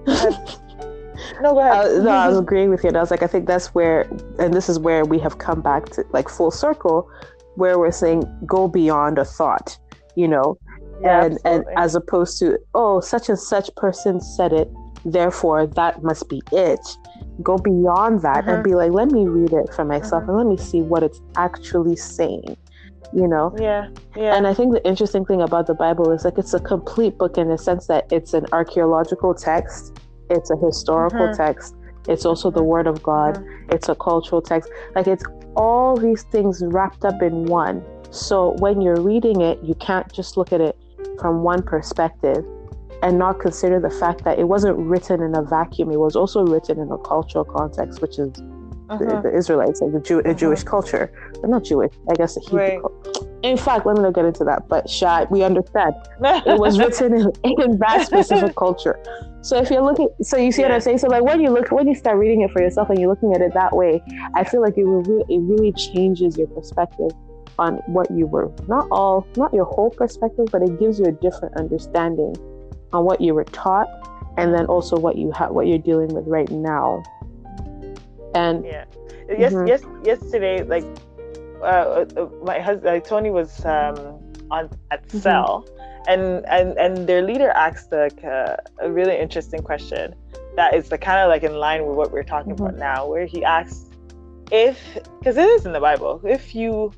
[0.05, 0.59] Go ahead.
[1.41, 1.85] no, go ahead.
[1.85, 2.89] Uh, no, I was agreeing with you.
[2.89, 4.01] And I was like, I think that's where,
[4.39, 7.09] and this is where we have come back to like full circle,
[7.55, 9.77] where we're saying go beyond a thought.
[10.15, 10.57] You know,
[11.01, 14.71] Yeah, and and as opposed to oh such and such person said it,
[15.05, 16.79] therefore that must be it.
[17.41, 18.49] Go beyond that mm-hmm.
[18.49, 20.29] and be like, let me read it for myself mm-hmm.
[20.31, 22.57] and let me see what it's actually saying.
[23.11, 23.55] You know?
[23.59, 23.89] Yeah.
[24.15, 24.35] Yeah.
[24.35, 27.37] And I think the interesting thing about the Bible is like it's a complete book
[27.37, 29.99] in the sense that it's an archaeological text,
[30.33, 31.41] it's a historical mm-hmm.
[31.41, 31.75] text,
[32.07, 33.71] it's also the word of God, mm-hmm.
[33.71, 34.69] it's a cultural text.
[34.95, 35.23] Like it's
[35.55, 37.83] all these things wrapped up in one.
[38.11, 40.77] So when you're reading it, you can't just look at it
[41.19, 42.45] from one perspective
[43.01, 45.91] and not consider the fact that it wasn't written in a vacuum.
[45.91, 48.31] It was also written in a cultural context, which is
[48.89, 48.97] uh-huh.
[48.97, 50.39] the, the, Israelites, like the, Jew, the uh-huh.
[50.39, 51.11] Jewish culture,
[51.41, 52.59] but not Jewish, I guess the Hebrew.
[52.59, 52.79] Right.
[53.43, 54.67] In fact, let me not get into that.
[54.69, 58.97] But shy, we understand it was written in, in that specific culture.
[59.41, 60.69] So if you're looking, so you see yeah.
[60.69, 60.99] what I'm saying.
[60.99, 63.33] So like when you look, when you start reading it for yourself and you're looking
[63.33, 64.01] at it that way,
[64.33, 67.11] I feel like it will really, it really changes your perspective
[67.59, 71.11] on what you were not all not your whole perspective but it gives you a
[71.11, 72.35] different understanding
[72.91, 73.87] on what you were taught
[74.37, 77.03] and then also what you have what you're dealing with right now
[78.33, 78.85] and yeah
[79.37, 79.67] yes mm-hmm.
[79.67, 80.85] yes yesterday like
[81.63, 83.97] uh, uh my husband uh, tony was um
[84.51, 85.19] on at mm-hmm.
[85.19, 85.67] cell
[86.07, 90.13] and and and their leader asked like a, a really interesting question
[90.55, 92.65] that is the kind of like in line with what we're talking mm-hmm.
[92.65, 93.89] about now where he asks
[94.51, 94.77] if
[95.19, 96.91] because it is in the bible if you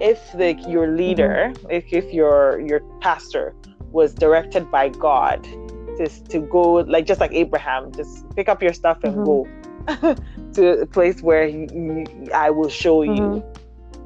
[0.00, 1.70] if like your leader, mm-hmm.
[1.70, 3.54] if, if your your pastor
[3.90, 8.72] was directed by God to, to go like just like Abraham, just pick up your
[8.72, 10.04] stuff and mm-hmm.
[10.04, 10.14] go
[10.54, 13.46] to a place where he, he, I will show mm-hmm.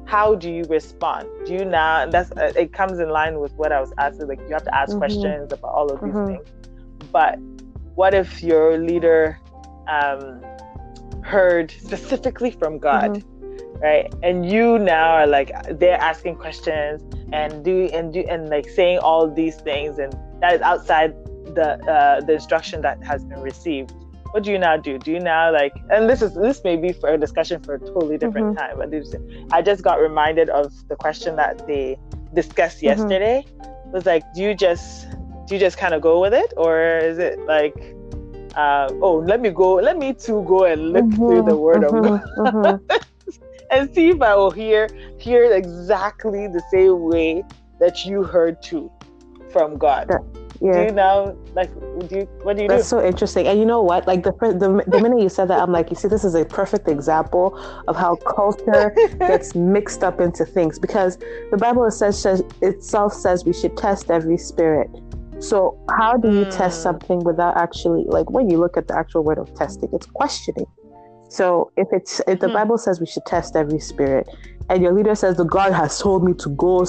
[0.07, 1.27] How do you respond?
[1.45, 2.05] Do you now?
[2.05, 4.27] That's uh, it comes in line with what I was asking.
[4.27, 4.99] Like you have to ask mm-hmm.
[4.99, 6.35] questions about all of these mm-hmm.
[6.35, 6.47] things.
[7.11, 7.37] But
[7.95, 9.39] what if your leader
[9.87, 10.41] um,
[11.23, 13.11] heard specifically from God?
[13.11, 13.37] Mm-hmm
[13.79, 17.01] right and you now are like they're asking questions
[17.31, 21.13] and do and do and like saying all these things and that is outside
[21.55, 23.93] the uh, the instruction that has been received
[24.31, 26.93] what do you now do do you now like and this is this may be
[26.93, 28.77] for a discussion for a totally different mm-hmm.
[28.77, 31.97] time but i just got reminded of the question that they
[32.33, 32.87] discussed mm-hmm.
[32.87, 35.07] yesterday it was like do you just
[35.47, 37.95] do you just kind of go with it or is it like
[38.55, 41.15] uh, oh let me go let me too go and look mm-hmm.
[41.15, 42.63] through the word of mm-hmm.
[42.63, 42.97] god mm-hmm.
[43.71, 47.43] and see if I will hear hear exactly the same way
[47.79, 48.91] that you heard too
[49.51, 50.09] from God.
[50.61, 50.73] Yeah.
[50.73, 51.71] Do you now like
[52.07, 52.89] do you, what do you That's do?
[52.89, 53.47] so interesting.
[53.47, 54.07] And you know what?
[54.07, 56.45] Like the, the the minute you said that, I'm like, you see, this is a
[56.45, 61.17] perfect example of how culture gets mixed up into things because
[61.51, 64.89] the Bible says, says itself says we should test every spirit.
[65.39, 66.57] So how do you mm.
[66.57, 70.07] test something without actually like when you look at the actual word of testing, it's
[70.07, 70.65] questioning.
[71.29, 72.53] So if it's if the hmm.
[72.53, 74.27] Bible says we should test every spirit,
[74.69, 76.85] and your leader says the God has told me to go,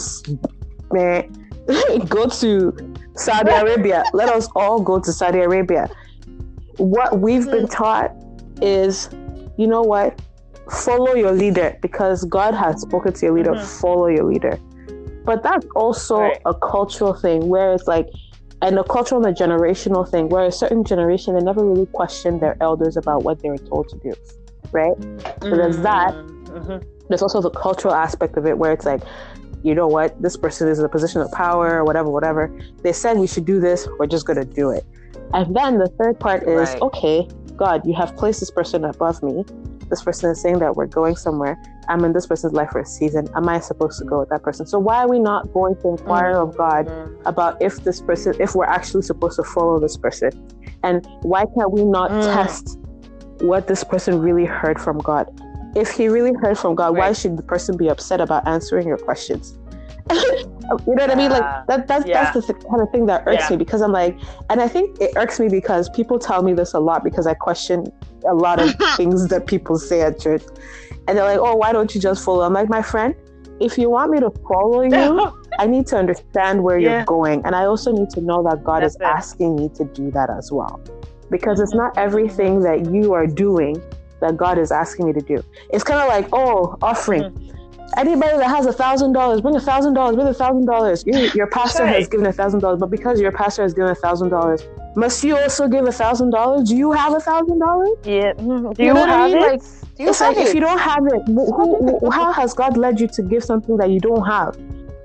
[0.93, 1.33] man,
[2.09, 2.88] go to
[3.19, 4.05] Saudi Arabia.
[4.13, 5.91] Let us all go to Saudi Arabia.
[6.77, 7.73] What we've been hmm.
[7.73, 8.15] taught
[8.63, 9.11] is,
[9.57, 10.21] you know what?
[10.71, 13.53] Follow your leader because God has spoken to your leader.
[13.53, 13.81] Mm-hmm.
[13.81, 14.59] Follow your leader.
[15.25, 16.39] But that's also right.
[16.45, 18.09] a cultural thing where it's like
[18.61, 22.41] and a cultural and a generational thing where a certain generation they never really questioned
[22.41, 24.13] their elders about what they were told to do
[24.73, 24.95] right
[25.43, 26.79] so there's that mm-hmm.
[27.09, 29.01] there's also the cultural aspect of it where it's like
[29.63, 32.93] you know what this person is in a position of power or whatever whatever they
[32.93, 34.85] said we should do this we're just going to do it
[35.35, 36.83] and then the third part is right.
[36.83, 39.45] okay god you have placed this person above me
[39.89, 41.61] this person is saying that we're going somewhere.
[41.89, 43.29] I'm in this person's life for a season.
[43.35, 44.67] Am I supposed to go with that person?
[44.67, 46.51] So why are we not going to inquire mm-hmm.
[46.51, 47.27] of God mm-hmm.
[47.27, 50.31] about if this person, if we're actually supposed to follow this person?
[50.83, 52.23] And why can't we not mm.
[52.23, 52.79] test
[53.41, 55.27] what this person really heard from God?
[55.79, 57.09] If he really heard from God, right.
[57.09, 59.59] why should the person be upset about answering your questions?
[60.13, 61.31] you know what I mean?
[61.31, 62.33] Like that, that's yeah.
[62.33, 63.51] that's the kind of thing that irks yeah.
[63.51, 64.19] me because I'm like,
[64.49, 67.35] and I think it irks me because people tell me this a lot because I
[67.35, 67.93] question
[68.27, 70.43] a lot of things that people say at church,
[71.07, 73.15] and they're like, "Oh, why don't you just follow?" I'm like, my friend,
[73.61, 77.55] if you want me to follow you, I need to understand where you're going, and
[77.55, 79.05] I also need to know that God that's is it.
[79.05, 80.81] asking me to do that as well,
[81.31, 81.81] because it's mm-hmm.
[81.81, 82.85] not everything mm-hmm.
[82.85, 83.83] that you are doing
[84.21, 85.43] that God is asking me to do.
[85.71, 87.23] It's kind of like, oh, offering.
[87.23, 87.49] Mm-hmm
[87.97, 91.07] Anybody that has a thousand dollars, bring a thousand dollars, bring a thousand dollars.
[91.07, 94.29] Your pastor has given a thousand dollars, but because your pastor has given a thousand
[94.29, 94.63] dollars,
[94.95, 96.69] must you also give a thousand dollars?
[96.69, 97.91] Do you have a thousand dollars?
[98.05, 98.35] Yeah.
[98.35, 99.37] Do you, you know have I mean?
[99.39, 99.41] it?
[99.41, 99.63] Like,
[99.99, 100.49] it's like it?
[100.49, 103.79] if you don't have it, who, who, how has God led you to give something
[103.79, 104.57] that you don't have?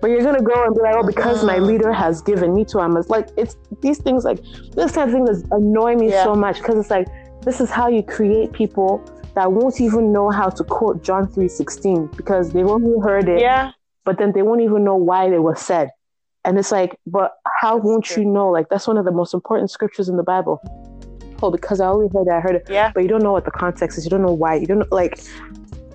[0.02, 1.66] But you're gonna go and be like, oh, because my mm.
[1.66, 2.98] leader has given me to him.
[2.98, 4.44] It's like it's these things like
[4.76, 6.26] this kind of thing that's annoying me yeah.
[6.26, 7.08] so much because it's like
[7.44, 9.04] this is how you create people
[9.36, 13.40] that won't even know how to quote John 3:16 because they've only heard it.
[13.40, 13.72] Yeah.
[14.06, 15.90] But then they won't even know why it was said.
[16.46, 18.50] And it's like, but how won't you know?
[18.50, 20.62] Like that's one of the most important scriptures in the Bible.
[21.42, 22.68] Oh, because I only heard it, I heard it.
[22.70, 22.92] Yeah.
[22.94, 24.06] But you don't know what the context is.
[24.06, 24.56] You don't know why.
[24.56, 25.20] You don't know like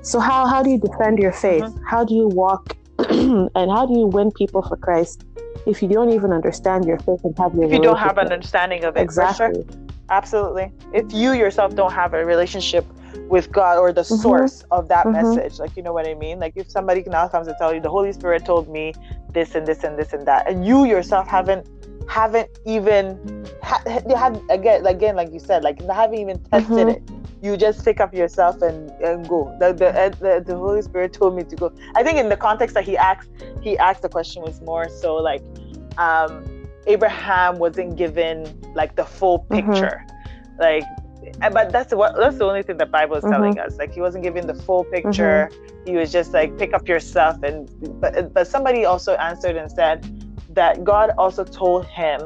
[0.03, 1.65] so how how do you defend your faith?
[1.65, 1.85] Mm-hmm.
[1.85, 5.25] How do you walk and how do you win people for Christ
[5.67, 8.33] if you don't even understand your faith and have your if you don't have an
[8.33, 9.65] understanding of it exactly.
[10.11, 12.85] Absolutely if you yourself don't have a relationship
[13.29, 14.17] with God or the mm-hmm.
[14.17, 15.37] source of that mm-hmm.
[15.37, 15.59] message.
[15.59, 16.39] Like, you know what I mean?
[16.39, 18.95] Like, if somebody now comes to tell you the Holy Spirit told me
[19.33, 21.67] this and this and this and that, and you yourself haven't
[22.09, 23.83] haven't even ha-
[24.17, 26.89] have again again like you said like haven't even tested mm-hmm.
[26.89, 27.03] it
[27.43, 31.37] you just pick up yourself and, and go the, the, the the holy spirit told
[31.37, 33.29] me to go i think in the context that he asked
[33.61, 35.43] he asked the question was more so like
[35.99, 39.71] um abraham wasn't given like the full mm-hmm.
[39.71, 40.61] picture mm-hmm.
[40.61, 40.85] like
[41.53, 43.33] but that's what that's the only thing the bible is mm-hmm.
[43.33, 45.87] telling us like he wasn't given the full picture mm-hmm.
[45.87, 47.71] he was just like pick up your stuff and
[48.01, 50.05] but but somebody also answered and said
[50.51, 52.21] that god also told him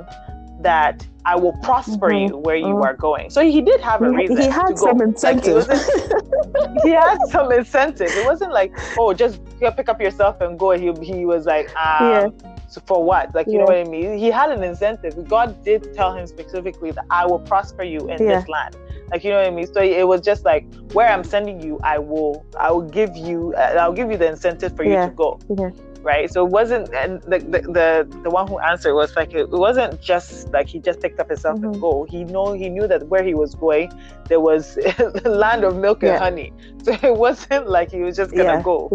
[0.63, 2.35] that I will prosper mm-hmm.
[2.35, 2.83] you where you mm-hmm.
[2.83, 3.31] are going.
[3.31, 4.41] So he did have a reason.
[4.41, 5.69] He had some incentive.
[5.69, 8.09] Like he had some incentive.
[8.11, 10.71] It wasn't like, oh, just pick up yourself and go.
[10.71, 12.52] He, he was like, um, yeah.
[12.73, 13.35] So for what?
[13.35, 13.59] Like, you yeah.
[13.59, 14.17] know what I mean?
[14.17, 15.29] He had an incentive.
[15.29, 18.41] God did tell him specifically that I will prosper you in yeah.
[18.41, 18.77] this land.
[19.11, 19.67] Like you know what I mean.
[19.67, 23.53] So it was just like where I'm sending you, I will, I will give you,
[23.59, 25.39] uh, I'll give you the incentive for you to go.
[26.01, 26.33] Right.
[26.33, 30.01] So it wasn't, and the, the the, the one who answered was like it, wasn't
[30.01, 31.73] just like he just picked up himself mm-hmm.
[31.73, 32.07] and go.
[32.09, 33.93] He know he knew that where he was going,
[34.29, 36.53] there was the land of milk and honey.
[36.83, 38.89] So it wasn't like he was just gonna go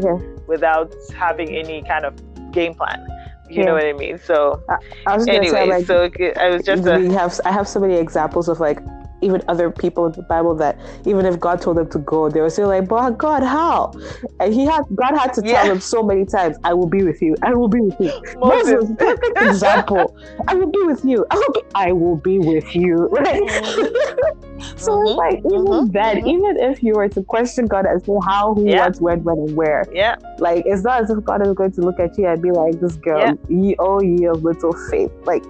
[0.48, 2.16] without having any kind of
[2.52, 3.08] game plan.
[3.50, 3.66] You yeah.
[3.66, 4.20] know what I mean?
[4.20, 6.86] So, I, I anyway, say, like, so I was just.
[6.86, 8.80] Uh, we a, have I have so many examples of like
[9.22, 12.42] even other people in the Bible that even if God told them to go, they
[12.42, 13.94] were still like, "But God, how?"
[14.40, 15.68] And He had God had to tell yeah.
[15.68, 17.36] them so many times, "I will be with you.
[17.42, 20.16] I will be with you." Moses, perfect example.
[20.48, 21.26] I will be with you.
[21.32, 23.10] I will be, I will be with you.
[23.18, 23.42] Right.
[23.42, 24.78] Mm-hmm.
[24.78, 25.08] so mm-hmm.
[25.08, 25.92] it's like even mm-hmm.
[25.92, 26.28] then, mm-hmm.
[26.28, 28.86] even if you were to question God as to how, who, yeah.
[28.86, 31.82] what, when, when, and where, yeah, like it's not as if God is going to
[31.82, 33.34] look at you and be like, "This girl, yeah.
[33.50, 35.44] ye oh ye of little faith," like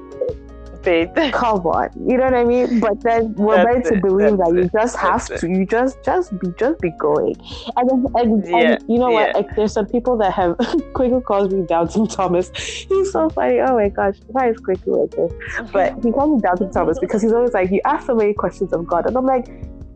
[0.88, 1.10] faith.
[1.34, 2.80] Come on, you know what I mean?
[2.80, 5.58] But then we're meant to believe that you just have That's to, it.
[5.58, 7.36] you just just be just be going.
[7.76, 8.58] And then, and, yeah.
[8.58, 9.28] and you know yeah.
[9.28, 9.36] what?
[9.36, 10.58] Like, there's some people that have
[10.94, 12.52] Quickly calls me Doubting Thomas.
[12.56, 13.60] He's so funny.
[13.60, 15.34] Oh my gosh, why is Quickly like this?
[15.72, 18.74] But he calls me Doubting Thomas because he's always like, you ask so many questions
[18.74, 19.48] of God, and I'm like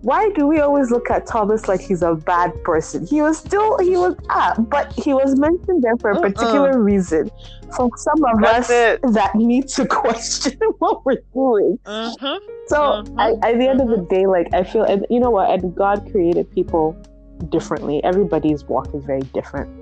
[0.01, 3.05] why do we always look at Thomas like he's a bad person?
[3.05, 6.85] He was still he was ah, but he was mentioned there for a particular Mm-mm.
[6.85, 7.31] reason.
[7.75, 9.13] For some of That's us it.
[9.13, 11.79] that need to question what we're doing.
[11.85, 12.45] Mm-hmm.
[12.67, 13.19] So mm-hmm.
[13.19, 13.81] I, at the end mm-hmm.
[13.81, 14.15] of the mm-hmm.
[14.15, 15.49] day, like I feel, and you know what?
[15.51, 16.93] And God created people
[17.49, 18.03] differently.
[18.03, 19.80] Everybody's walk is very different.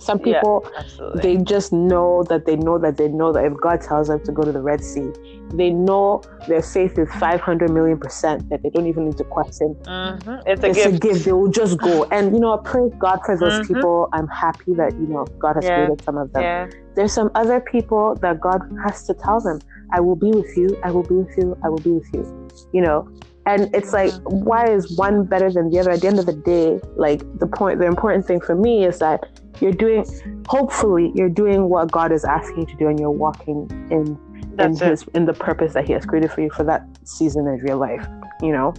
[0.00, 3.80] Some people, yeah, they just know that they know that they know that if God
[3.80, 5.08] tells them to go to the Red Sea,
[5.52, 9.76] they know their faith is 500 million percent that they don't even need to question.
[9.82, 10.48] Mm-hmm.
[10.48, 10.94] It's, a, it's gift.
[10.94, 11.24] a, gift.
[11.24, 12.04] They will just go.
[12.10, 13.74] And, you know, I praise God for those mm-hmm.
[13.74, 14.08] people.
[14.12, 15.86] I'm happy that, you know, God has yeah.
[15.86, 16.42] created some of them.
[16.42, 16.70] Yeah.
[16.96, 19.60] There's some other people that God has to tell them,
[19.92, 20.76] I will be with you.
[20.82, 21.56] I will be with you.
[21.62, 22.48] I will be with you.
[22.72, 23.08] You know,
[23.46, 25.90] and it's like why is one better than the other?
[25.90, 28.98] At the end of the day like the point the important thing for me is
[28.98, 29.28] that
[29.60, 30.04] you're doing
[30.48, 34.18] hopefully you're doing what god is asking you to do and you're walking in
[34.56, 34.90] That's in it.
[34.90, 37.76] his in the purpose that he has created for you for that season of your
[37.76, 38.06] life
[38.42, 38.74] you know?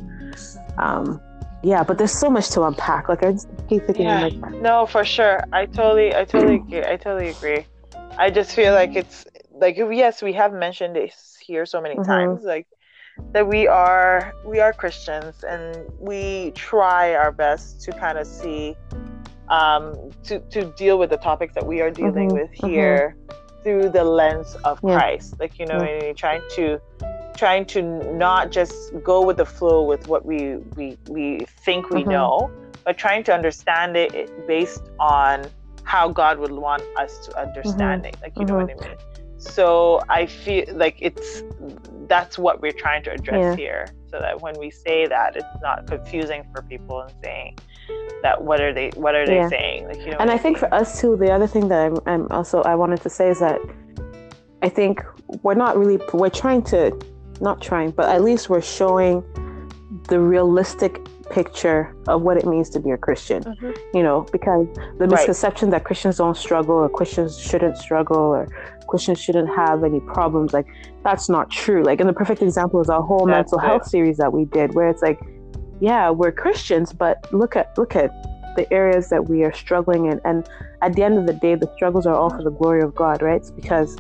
[0.78, 1.22] Um
[1.64, 3.10] yeah but there's so much to unpack.
[3.10, 4.22] Like i just keep thinking yeah.
[4.22, 5.44] like no for sure.
[5.54, 6.84] I totally i totally agree.
[6.84, 7.66] I totally agree.
[8.18, 12.04] I just feel like it's like yes we have mentioned this here so many mm-hmm.
[12.04, 12.44] times.
[12.44, 12.68] Like
[13.32, 18.76] that we are we are Christians and we try our best to kind of see
[19.50, 22.68] um, to to deal with the topics that we are dealing mm-hmm, with mm-hmm.
[22.68, 23.64] here mm-hmm.
[23.64, 24.96] through the lens of yeah.
[24.96, 25.40] Christ.
[25.40, 26.14] Like you know, yeah.
[26.14, 26.80] trying to
[27.36, 27.82] trying to
[28.14, 32.12] not just go with the flow with what we we we think we mm-hmm.
[32.12, 32.52] know,
[32.84, 35.46] but trying to understand it based on
[35.84, 38.16] how God would want us to understand mm-hmm.
[38.16, 38.22] it.
[38.22, 38.90] Like you know what I mm-hmm.
[38.90, 38.98] mean.
[39.48, 41.44] So I feel like it's
[42.08, 43.56] that's what we're trying to address yeah.
[43.56, 47.58] here so that when we say that it's not confusing for people and saying
[48.22, 49.50] that what are they what are they yeah.
[49.50, 51.98] saying like you know and i think for us too the other thing that I'm,
[52.06, 53.60] I'm also i wanted to say is that
[54.62, 55.04] i think
[55.44, 56.98] we're not really we're trying to
[57.42, 59.24] not trying but at least we're showing
[60.08, 63.44] the realistic picture of what it means to be a Christian.
[63.44, 63.72] Mm-hmm.
[63.98, 64.68] You know, because
[65.00, 65.80] the misconception right.
[65.80, 68.48] that Christians don't struggle or Christians shouldn't struggle or
[68.88, 70.68] Christians shouldn't have any problems, like
[71.04, 71.84] that's not true.
[71.84, 73.70] Like, and the perfect example is our whole that's mental it.
[73.70, 75.20] health series that we did, where it's like,
[75.80, 78.12] yeah, we're Christians, but look at look at
[78.56, 80.48] the areas that we are struggling in, and
[80.82, 83.22] at the end of the day, the struggles are all for the glory of God,
[83.22, 83.42] right?
[83.42, 83.98] It's because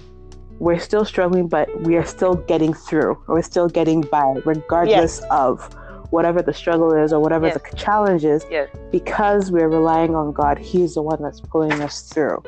[0.59, 3.21] we're still struggling, but we are still getting through.
[3.27, 5.31] We're still getting by, regardless yes.
[5.31, 5.69] of
[6.11, 7.57] whatever the struggle is or whatever yes.
[7.57, 8.45] the challenge is.
[8.49, 8.69] Yes.
[8.91, 12.43] Because we're relying on God, He's the one that's pulling us through.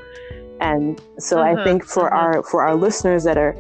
[0.59, 1.59] And so mm-hmm.
[1.59, 2.15] I think for mm-hmm.
[2.15, 3.55] our for our listeners that are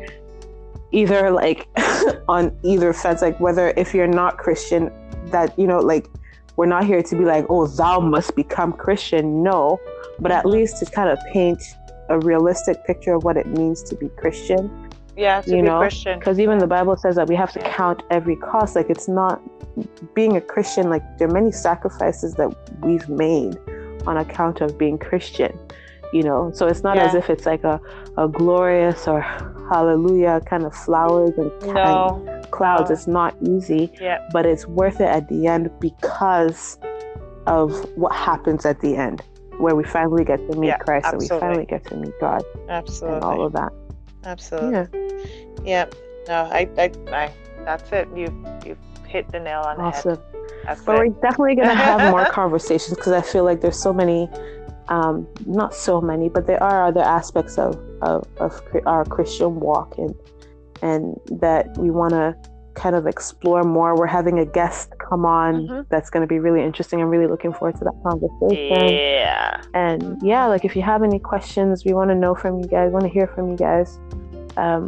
[0.91, 1.67] either like
[2.27, 4.91] on either fence, like whether if you're not Christian,
[5.27, 6.07] that you know, like
[6.55, 9.43] we're not here to be like, oh, thou must become Christian.
[9.43, 9.79] No,
[10.19, 10.49] but at mm-hmm.
[10.49, 11.61] least to kind of paint
[12.09, 14.86] a realistic picture of what it means to be Christian.
[15.17, 16.19] Yeah, you know, Christian.
[16.19, 18.75] Because even the Bible says that we have to count every cost.
[18.75, 19.41] Like it's not
[20.13, 20.89] being a Christian.
[20.89, 23.57] Like there are many sacrifices that we've made
[24.05, 25.57] on account of being Christian.
[26.13, 27.07] You know, so it's not yeah.
[27.07, 27.81] as if it's like a,
[28.17, 29.21] a glorious or
[29.69, 32.45] hallelujah kind of flowers and, no.
[32.51, 32.89] clouds.
[32.89, 32.93] No.
[32.93, 34.25] It's not easy, yeah.
[34.31, 36.77] but it's worth it at the end because
[37.45, 39.21] of what happens at the end
[39.57, 41.27] where we finally get to meet yeah, Christ absolutely.
[41.29, 42.43] and we finally get to meet God.
[42.69, 43.15] Absolutely.
[43.15, 43.73] And all of that.
[44.27, 44.99] Absolutely.
[45.63, 45.85] Yeah.
[45.85, 45.85] Yeah.
[46.27, 48.07] No, I, I, I that's it.
[48.15, 50.15] You, you hit the nail on the awesome.
[50.15, 50.23] head.
[50.65, 50.99] That's but it.
[50.99, 54.29] we're definitely going to have more conversations because I feel like there's so many,
[54.89, 59.97] um, not so many, but there are other aspects of, of, of our Christian walk
[59.97, 60.13] and,
[60.81, 62.35] and that we want to
[62.77, 63.97] kind of explore more.
[63.97, 65.81] We're having a guest come on mm-hmm.
[65.89, 67.01] that's going to be really interesting.
[67.01, 68.93] I'm really looking forward to that conversation.
[68.93, 69.61] Yeah.
[69.73, 72.91] And yeah, like if you have any questions, we want to know from you guys,
[72.91, 73.97] want to hear from you guys.
[74.57, 74.85] Um,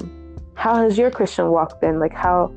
[0.54, 2.00] how has your Christian walk been?
[2.00, 2.54] Like how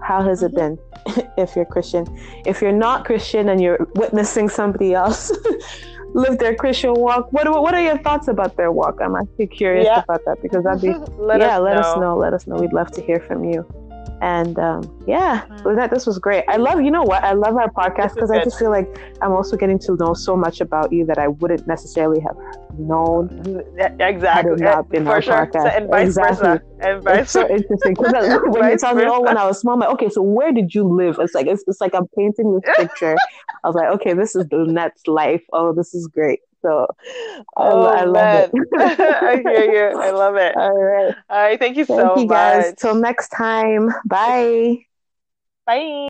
[0.00, 0.74] how has it mm-hmm.
[1.14, 2.06] been if you're Christian?
[2.46, 5.30] If you're not Christian and you're witnessing somebody else
[6.14, 9.00] live their Christian walk, what what are your thoughts about their walk?
[9.02, 10.02] I'm actually curious yeah.
[10.02, 11.80] about that because that'd be yeah, us let know.
[11.80, 12.16] us know.
[12.16, 12.56] Let us know.
[12.56, 13.66] We'd love to hear from you.
[14.22, 16.44] And um, yeah, that this was great.
[16.46, 17.24] I love, you know what?
[17.24, 18.86] I love our podcast because I just feel like
[19.20, 22.36] I'm also getting to know so much about you that I wouldn't necessarily have
[22.78, 23.64] known.
[23.98, 24.62] exactly.
[24.62, 25.50] not been For sure.
[25.52, 26.36] So, and vice exactly.
[26.36, 26.62] versa.
[26.82, 28.12] And vice it's so interesting because
[28.44, 30.72] when you tell me, oh, when I was small, I'm like, okay, so where did
[30.72, 31.16] you live?
[31.18, 33.16] It's like it's, it's like I'm painting this picture.
[33.64, 35.42] I was like, okay, this is the next life.
[35.52, 36.38] Oh, this is great.
[36.62, 36.86] So
[37.56, 38.50] um, oh, I, I love it.
[38.78, 39.96] I hear you.
[40.00, 40.56] I love it.
[40.56, 41.14] All right.
[41.30, 41.58] All right.
[41.58, 42.72] Thank you thank so you guys.
[42.74, 43.90] Till next time.
[44.06, 44.86] Bye.
[45.66, 45.90] Bye.